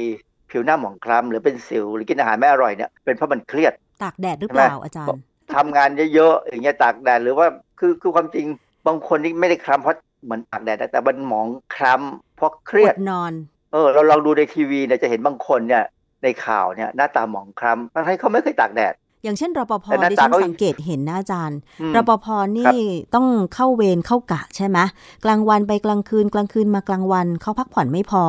[0.52, 3.74] ผิวหน้าหมองคล้ำหรือเป็นสิว หรือกินอาหารไม่อร่อยเนี่ยเป็นเพราะมันเครียด
[4.04, 5.22] ตากแดดหรือเปล่าใช่ไหมอาจารย์
[5.56, 7.48] ทำงานเยอะๆอย่างเงี้ยตากแดดหรือว่า
[7.80, 8.46] คือคือความจริง
[8.88, 13.34] บางคนที่ไม่ได้คล้ำเพราะเหมือนตากแดดนะแต่มันหมองคล้ำเพราะเครียดอดนอน
[13.72, 15.84] เออ เราลองดูในทีวีเนี่ยจะเห็นบางคนเนี่ย
[16.24, 22.74] ในข่าวเนี่ย หน้าตาหมองคล้ำทั้งที่เขาไม่เคยตากแดดอย่างเช่นรปภแต่หน้าดิตาฉันเขาสังเกตเห็นนะอาจารย์อืมรปภครันี่บ
[23.16, 24.78] ต้องเข้าเวรเข้ากะใช่ไหม
[25.26, 28.24] กลางวันไปกลางคืนกลางคืนมากลางวันเขาพักผ่อนไม่พอ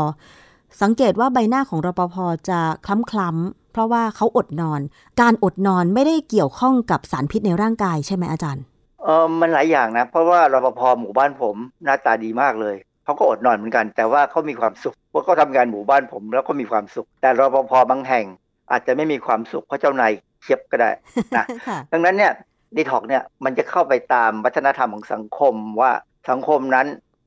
[0.82, 2.16] สังเกตว่าใบหน้าของรปภ
[2.48, 4.80] จะคล้ำๆเพราะว่าเขาอดนอน
[5.20, 8.62] การอดนอนไม่ได้เกี่ยวข้องกับสารพิษในร่างกายใช่ไหมอาจารย์
[9.02, 18.26] เออมันหลายอย่างนะ เพราะว่ารปภหมู่บ้านผมหน้าตาดีมากเลยเขาก็อดนอนเหมือนกัน แต่ว่าเขามีความสุขเพราะเขาทำงานหมู่บ้านผมแล้วก็มีความสุข แต่รปภบางแห่ง
[18.70, 20.90] อาจจะไม่มีความสุขเพราะเจ้านายเชียบก็ได้
[21.36, 22.32] นะค่ะดังนั้นเนี่ย
[22.76, 25.92] ดีท็อกเนี่ยมันจะเข้าไปตามวัฒนธรรมของสังคมว่า
[26.30, 26.86] สังคมนั้น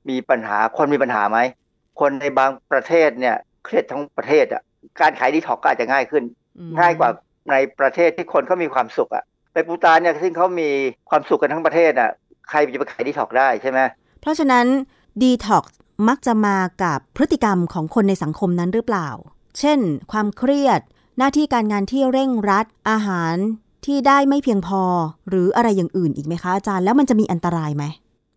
[0.09, 1.39] มีปัญหาคนมีปัญหาไหม
[1.99, 4.61] คนในบางประเทศเนี่ยเครียดทั้งประเทศอะ
[5.01, 6.24] การขายดีท็อกก็อาจจะง่ายขึ้น
[6.80, 7.09] ง่ายกว่า
[7.51, 9.24] ในประเทศที่คนเขามีความสุขอะ
[9.54, 10.70] ไปปูตานเนี่ยซึ่งเขามี
[11.10, 12.12] ความสุขกันทั้งประเทศอะ
[12.49, 13.80] ใครจะไปขายดีท็อกได้ใช่ไหม
[14.22, 14.66] เพราะฉะนั้น
[15.22, 15.66] ดีท็อก
[16.08, 19.10] มักจะมากับพฤติกรรมของคนในสังคมนั้นหรือเปล่า
[19.60, 19.80] เช่น
[20.12, 20.82] ความเครียด
[21.18, 23.36] หน้าที่การงานที่เร่งรัดอาหาร
[23.86, 24.84] ที่ได้ไม่เพียงพอ
[25.30, 27.86] หรืออะไรอย่างอื่นอีกไหมคะอาจารย์แล้วมันจะมีอันตรายไหม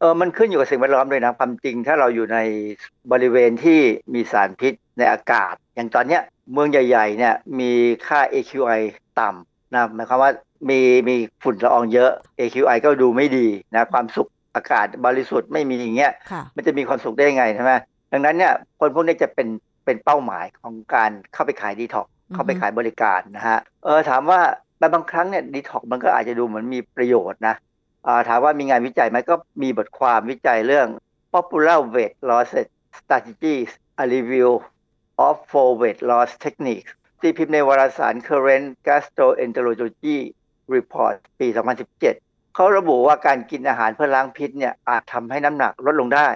[0.00, 2.38] เออมันขึ้นอยู่กับสิ่งแวดล้อมด้วยนะความจริง ถ้าเราอยู่ใน
[3.12, 3.80] บริเวณที่
[4.14, 7.72] มีสารพิษในอากาศ อย่างตอนเนี้ยเมืองใหญ่ๆเนี่ยมี
[8.06, 8.80] ค่า AQI
[9.20, 10.30] ต่ำนะหมายความว่า
[10.70, 17.72] มีมีฝุ่นละอองเยอะ AQI ก็ดูไม่ดีนะความสุขอากาศบริสุทธิ์ไม่มีอย่างเงี้ยค่ะมันจะมีความสุขได้ยังไงใช่ไหม
[18.12, 19.48] ดังนั้นเนี่ยคนพวกนี้จะเป็น
[19.84, 24.40] เป็นเป้าหมายของการเข้าไปขายดีท็อกอือฮึเข้าไปขายบริการนะฮะเออถามว่า
[24.94, 27.54] บางครั้งเนี่ยดีท็อกมันก็อาจจะดูเหมือนมีประโยชน์นะ
[28.06, 30.88] อ่าถามว่ามีงานวิจัยไหมก็มีบทความวิจัยเรื่อง
[31.32, 32.48] popular weight loss
[32.98, 33.70] strategies
[34.02, 34.50] a review
[35.26, 36.90] of four weight loss techniques
[37.20, 40.18] ที่พิมพ์ในวารสาร Current Gastroenterology
[40.74, 41.46] Report ปี
[42.00, 46.28] 2017 เขาระบุว่าการกินอาหารเพื่อล้างพิษเนี่ยอาจทำให้น้ำหนักลดลงได้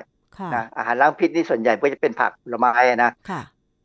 [0.55, 3.11] นะอาหารล้างพิษนี่ส่วนใหญ่ก็จะเป็นผักผลไม้นะ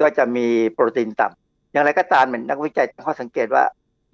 [0.01, 3.63] ก็จะมีโปรตีนต่ำอย่างไรก็ตามเหมือนนักวิจัยตั้งข้อสังเกตว่า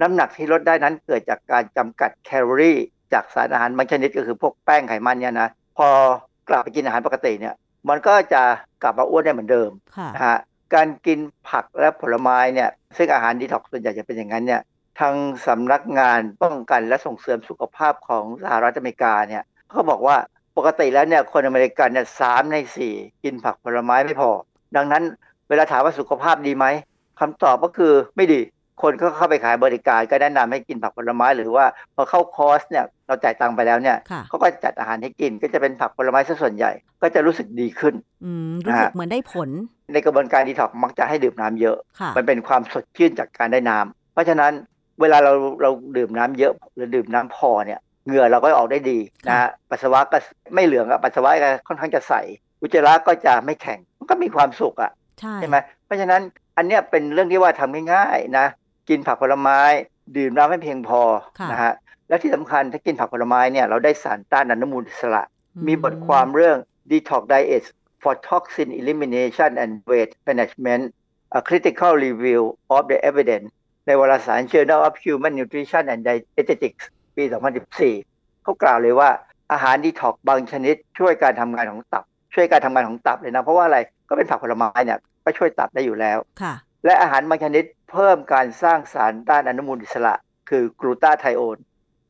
[0.02, 2.78] น้ำหนักที่ลดได้นั้นเกิดจากการจำกัดแคลอรี่
[3.14, 5.88] จากสารอาหารบางชนิดก็คือพวกแป้งไขมันเนี่ยนะพอ
[6.50, 7.54] กลับไปกินอาหารปกติเนี่ย
[7.90, 8.42] มันก็จะ
[8.84, 9.70] กลับมาอ้วนได้เหมือนเดิม
[10.16, 10.40] นะฮะ
[10.74, 11.20] การกิน
[11.50, 14.62] ผักและผลไม้เนี่ยซึ่งอาหารดีท็อกซ์ส่วนใหญ่จะเป็นอย่างนั้นเนี่ย
[15.00, 15.16] ทาง
[15.46, 20.18] สำนักงานป้องกันและส่งเสริมสุขภาพของสหรัฐอเมริกาเนี่ยเขาบอกว่า
[20.58, 24.30] ปกติแล้วเนี่ยคนอเมริกันเนี่ยสามในสี่กินผักผลไม้ไม่พอ
[24.76, 25.04] ดังนั้น
[25.50, 26.66] เวลาถามว่าสุขภาพดีไหม
[27.20, 28.42] คำตอบก็คือไม่ดี
[28.82, 31.66] คนก็เข้าไปขายบริการก็แนะนำให้กินผักผลไม้ หรือว่า
[31.96, 33.98] พอเข้าคอร์สเนี่ยเราจ่ายตังค์ไปแล้วเนี่ย
[34.30, 36.72] เขาก็จัดอาหารให้กินก็จะเป็นผักผลไม้ซะส่วนใหญ่
[37.02, 37.94] ก็จะรู้สึกดีขึ้น
[38.66, 39.50] รู้สึกเหมือนได้ผล
[39.94, 41.78] ในกระบวนการดีท็อกมักจะให้ดื่มน้ำเยอะ
[42.18, 44.52] มันเป็นความสดชื่นจากการได้น้ำเพราะฉะนั้น
[45.02, 50.18] เวลาเราเราดื่มน้ำเยอะหรือดื่มน้ำพอเนี่ยเหงื่อเราก็ออกได้ดีนะฮะปัสสาวะก็
[50.56, 52.14] ไม่เหลืองอะปัสสาวะก็ค่อนข้างจะใส
[52.62, 54.92] อุจจาระก็จะไม่แข็งมันก็มีความสุขอะ
[55.40, 56.22] ใช่ไหมเพราะฉะนั้น
[56.58, 58.46] อันเนี้ยเป็นเรื่องที่ว่าทำง่ายๆนะ
[58.90, 59.60] กินผักผลไม้
[60.18, 61.02] ดื่มน้ำให้เพียงพอ
[61.52, 61.74] นะฮะ
[62.08, 65.24] และที่สำคัญถ้ากินผักผลไม้เนี่ยเราได้สารต้านอนุมูลอิสระ
[65.68, 66.58] มีบทความเรื่อง
[66.90, 67.64] detox diet
[68.02, 70.84] for toxin elimination and weight management
[71.40, 72.42] a critical review
[72.76, 73.48] of the evidence
[73.86, 76.84] ในวารสาร Journal of Human Nutrition and Dietetics
[77.16, 77.24] ปี
[77.84, 79.10] 2014 เขากล่าวเลยว่า
[79.52, 82.04] อาหารดีท็อกบางชนิด ช่วยการทำงานของตับ
[82.36, 83.78] ช่วยการทำงานของตับเลยนะ เพราะว่าอะไร
[84.10, 86.18] ก็เป็นผักผลไม้เนี่ยก็ช่วยตับได้อยู่แล้ว
[86.86, 90.14] และอาหารบางชนิดเพิ่มการสร้างสารต้านอนุมูลอิสระ
[90.50, 91.58] คือกลูตาไทโอน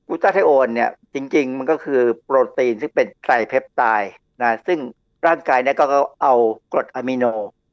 [0.08, 4.12] กลูตาไทโอนเนี่ยจริง ๆ มันก็คือโปรตีนซึ่งเป็นไตรเพปไทด์
[4.42, 4.80] นะซึ่ง
[5.28, 5.86] ร่างกายเนี่ยก็
[6.22, 6.34] เอา
[6.74, 7.26] กรดอะมิโน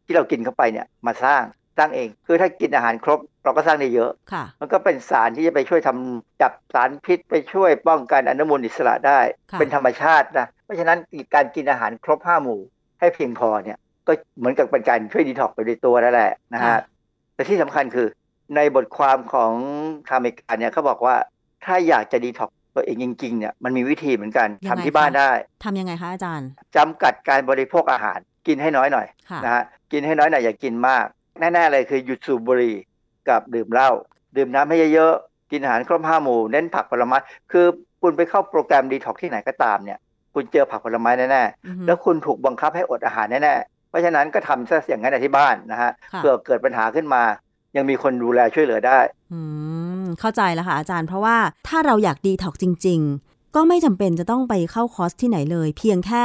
[0.04, 1.42] ที่เรากินเข้าไปเนี่ยมาสร้าง
[1.78, 4.10] สร้างเอง คือถ้ากินอาหารครบเราก็สร้างได้เยอะ
[4.60, 9.20] มันก็เป็นสารที่จะไปช่วยทำจับสารพิษไปช่วยป้องกันอนุมูลอิสระได้
[9.58, 10.98] เป็นธรรมชาตินะ เพราะฉะนั้น
[11.34, 12.60] การกินอาหารครบห้าหมู่
[13.00, 16.78] ให้เพียงพอเนี่ยก็เหมือนกับเป็นการช่วยดีท็อกไปในตัวนั่นแหละนะฮะ
[17.34, 18.08] แต่ที่สำคัญคือ
[18.56, 19.52] ในบทความของ
[20.08, 21.16] ทางอเมริกาเนี่ยเขาบอกว่า
[21.64, 25.30] ถ้าอยากจะดีท็อกตัวเองจริงๆเนี่ยมันมีวิธีเหมือนกันทำที่บ้านได้
[25.64, 29.06] ทํำยังไงคะอาจารย์จำกัดการบริโภคอาหารกินให้น้อยหน่อย
[29.44, 29.62] นะฮะ
[29.92, 31.06] กินให้น้อยหน่อยอย่ากินมาก
[31.40, 32.76] แน่ๆเลยคือหยุดสูบบุหรี่
[33.28, 33.90] กับดื่มเหล้า
[34.36, 37.18] ดื่มน้ำให้เยอะๆกินอาหารครบห้าหมู่เน้นผักผลไม้
[37.52, 37.66] คือ
[38.02, 39.98] คุณไปเข้าโปรแกรมดีท็อกที่ไหนก็ตามเนี่ย
[40.34, 47.22] คุณเจอผักผลไม้แน่ๆแล้วคุณถูกบังคับให้อดอาหารแน่ๆเพราะฉะนั้นก็ทำซะอย่างนั้นที่บ้านนะฮะเผื่อเกิดปัญหาขึ้นมา
[47.76, 48.98] ยังมีคนดูแลช่วยเหลือได้
[49.32, 49.40] อื
[50.02, 51.36] มเข้าใจแล้วค่ะอาจารย์ เพราะว่า
[51.68, 53.02] ถ้าเราอยากดีท็อกจริง
[53.54, 56.24] ก็ไม่จำเป็นจะต้องไปเข้าคอร์สที่ไหนเลย เพียงแค่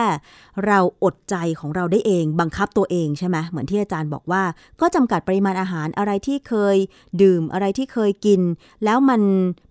[0.65, 4.43] เราอดใจของเราได้เองบังคับตัวเองใช่ไหมเหมือนที่อาจารย์บอกว่า
[4.81, 6.77] ก็จำกัดปริมาณอาหารอะไรที่เคย
[7.21, 8.41] ดื่มอะไรที่เคยกิน
[8.83, 9.21] แล้วมัน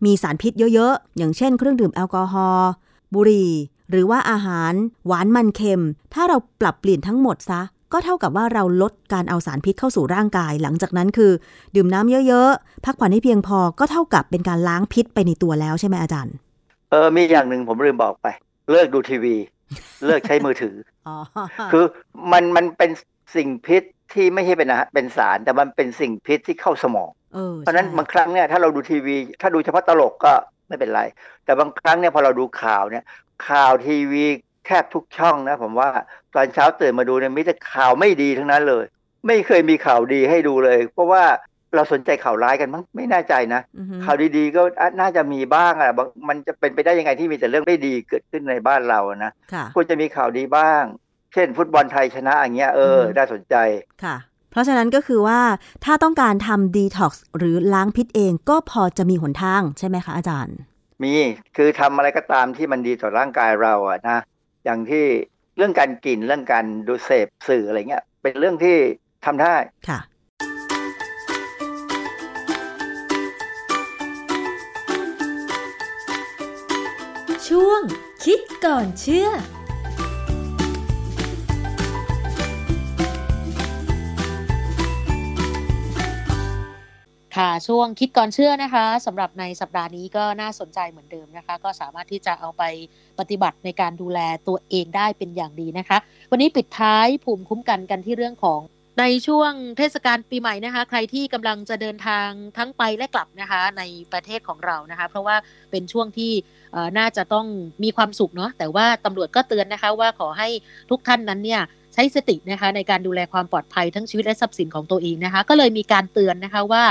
[0.05, 2.71] มีสารพิษเยอะๆ อย่างเช่นเครื่องดื่มแอลกอฮอล์
[3.15, 3.53] บุหรี่
[3.91, 4.73] หรือว่าอาหาร
[5.07, 5.85] หวานมันเค็ม
[6.15, 7.61] ถ้าเราปรับเปลี่ยนทั้งหมดซะ
[7.93, 11.33] ก็เท่ากับว่าเราลดการเอาสารพิษเข้าสู่ร่างกาย หลังจากนั้นคือ
[11.75, 16.35] ดื่มน้ำเยอะๆ พักผ่อนให้เพียงพอก็เท่ากับเป็นการล้างพิษไปในตัวแล้วใช่ไหมอาจารย์
[16.93, 18.26] เออมีอย่างหนึ่งผมลืมบอกไป
[18.70, 19.36] เลิกดูทีวี
[20.07, 20.76] เลิกใช้มือถือ
[21.09, 21.11] อ
[21.72, 21.84] คือ
[22.32, 22.90] มันมันเป็น
[23.36, 23.82] สิ่งพิษ
[24.12, 27.11] ที่ไม่ใช่เป็นนะเป็นสาร แต่มันเป็นสิ่งพิษที่เข้าสมอง
[27.59, 30.32] เพราะนั้นบางครั้งเนี่ยถ้าเราดูทีวี ถ้าดูเฉพาะตลกก็
[30.68, 31.03] ไม่เป็นไร
[31.45, 33.05] แต่บางครั้งเนี่ยพอเราดูข่าวเนี่ย
[33.49, 34.24] ข่าวทีวี
[34.66, 35.88] แทบทุกช่องนะ ผมว่า
[36.34, 38.84] ตอนเช้าตื่นมาดูเนี่ยมีแต่ข่าวไม่ดีทั้งนั้นเลย
[39.26, 41.24] ไม่เคยมีข่าวดีให้ดูเลย เพราะว่า
[41.77, 43.61] เราสนใจข่าวร้ายกันมั้งไม่แน่ใจนะ
[44.05, 44.62] ข่าวดีๆก็
[45.01, 45.93] น่าจะมีบ้างอะ
[46.29, 49.33] มันจะเป็นไปได้ยังไงที่มีแต่เรื่องไม่ดีเกิดขึ้นในบ้านเรานะ
[49.75, 50.83] ควรจะมีข่าวดีบ้าง
[51.33, 53.55] เช่น ฟุตบอลไทยชนะอย่างเงี้ยเออน่าสนใจ
[54.05, 54.16] ค่ะ
[54.51, 55.41] เพราะฉะนั้นก็คือว่า
[55.85, 60.57] ถ้าต้องการทำดีท็อกซ์หรือล้างพิษเองก็พอจะมีหนทางใช่ไหมคะอาจารย์
[61.03, 61.14] มี
[61.57, 64.18] คือทำอะไรก็ตามที่มันดีต่อร่างกายเราอะนะ
[64.64, 65.05] อย่างที่
[65.57, 68.77] เรื่องการกินเรื่องการดูเสพสื่ออะไรเงี้ยเป็นเรื่องที่
[69.25, 69.57] ทำได้
[69.89, 69.99] ค่ะ
[77.57, 77.83] ช่วง
[78.25, 79.29] คิดก่อนเชื่อ
[87.37, 92.63] ค่ะช่วงคิดก่อนเชื่อนะคะสำหรับในสัปดาห์นี้ก็น่าสนใจเหมือนเดิมนะคะ ก็สามารถที่จะเอาไป
[93.19, 95.99] ปฏิบัติในการดูแลตัวเองได้เป็นอย่างดีนะคะ
[96.31, 98.61] วันนี้ปิดท้ายภูมิคุ้มกันกันที่เรื่องของ
[99.01, 103.82] ในช่วงเทศกาลปีใหม่นะคะ ใครที่กำลังจะเดินทางทั้งไปและกลับนะคะใน
[104.12, 105.36] ประเทศของเรานะคะ เพราะว่า
[105.70, 106.32] เป็นช่วงที่
[106.99, 107.47] น่าจะต้อง
[107.82, 110.49] มีความสุขเนาะแต่ว่าตำรวจก็เตือนนะคะว่าขอให้
[110.90, 111.61] ทุกท่านนั้นเนี่ย
[111.95, 116.84] ใช้สตินะคะในการดูแลความปลอดภัยทั้งชีวิตและทรัพย์สินของตัวเองนะคะ ก็เลยมีการเตือนนะคะว่า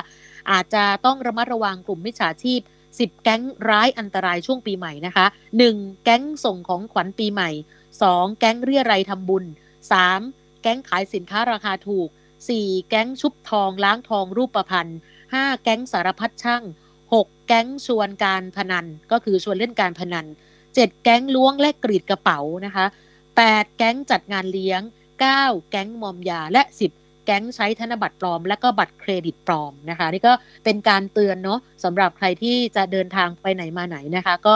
[0.51, 2.59] อาจจะต้องระมัดระวังกลุ่มมิจฉาชีพ
[2.91, 5.25] 10 แก๊งร้ายอันตรายช่วงปีใหม่นะคะ
[5.65, 6.03] 1.
[6.03, 7.49] แก๊งส่งของขวัญปีใหม่
[7.95, 8.39] 2.
[8.39, 9.43] แก๊งเรียรัยทำบุญ
[9.91, 10.40] 3.
[10.62, 12.09] แก๊งขายสินค้าราคาถูก
[12.49, 12.89] 4.
[12.89, 14.99] แก๊งชุบทองล้างทองรูปประพันธ์
[15.30, 15.64] 5.
[15.64, 16.64] แก๊งสารพัดช่าง
[17.05, 17.47] 6.
[17.47, 20.26] แก๊งชวนการพนัน ก็คือชวนเล่นการพนัน
[20.66, 21.03] 7.
[21.03, 22.86] แก๊งล้วงและกรีดกระเป๋านะคะ
[23.32, 23.78] 8.
[23.78, 24.82] แก๊งจัดงานเลี้ยง
[25.26, 25.70] 9.
[25.70, 30.34] แก๊งมอมยาและ 10 แก๊งใช้ธนบัตรปลอม และก็บัตรเครดิตปลอมนะคะ นี่ก็
[30.64, 34.55] เป็นการเตือนเนาะสำหรับใครที่จะเดินทางไปไหนมาไหนนะคะ ก็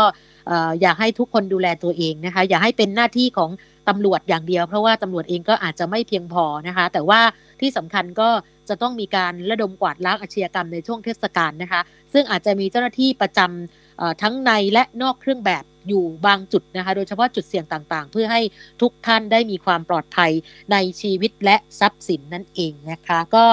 [0.81, 3.49] อยากให้ทุกคนดูแลตัวเองนะคะ อย่าให้เป็นหน้าที่ของ
[3.89, 7.21] ตำรวจอย่างเดียว เพราะว่าตำรวจเองก็อาจจะไม่เพียงพอนะคะ แต่ว่า
[7.61, 8.29] ที่สำคัญก็
[8.69, 11.81] จะต้องมีการระดมกวาดล้างอาชญากรรมในช่วงเทศกาลนะคะ
[12.13, 18.41] ซึ่งอาจจะมีเจ้าหน้าที่ประจำทั้งในและนอกเครื่องแบบอยู่บางจุดนะคะ โดยเฉพาะจุดเสี่ยงต่างๆ เพื่อให้
[18.81, 20.31] ทุกท่านได้มีความปลอดภัย
[20.71, 23.45] ในชีวิตและทรัพย์สินนั่นเองนะคะ ก็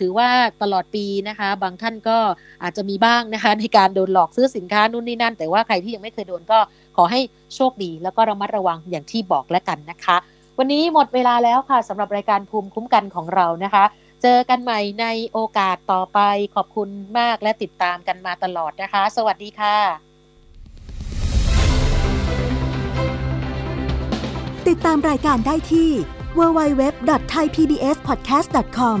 [0.00, 0.28] ถือว่า
[0.62, 2.18] ตลอดปีนะคะ บางท่านก็
[2.62, 6.58] อาจจะมีบ้างนะคะ ในการโดนหลอกซื้อสินค้านู่นนี่นั่น แต่ว่าใครที่ยังไม่เคยโดนก็
[6.96, 7.20] ขอให้
[7.54, 10.16] โชคดี แล้วก็ระมัดระวังอย่างที่บอกแล้วกันนะคะ
[10.58, 13.84] วันนี้หมดเวลาแล้วค่ะสำหรับรายการภูมิคุ้มกันของเรานะคะ
[14.22, 16.18] เจอกันใหม่ในโอกาสต่อไป
[16.54, 16.88] ขอบคุณ
[17.18, 19.76] มากและติดตามกันมาตลอดนะคะ สวัสดีค่ะ
[24.68, 25.90] ติดตามรายการได้ที่
[26.38, 29.00] www.thaipbspodcast.com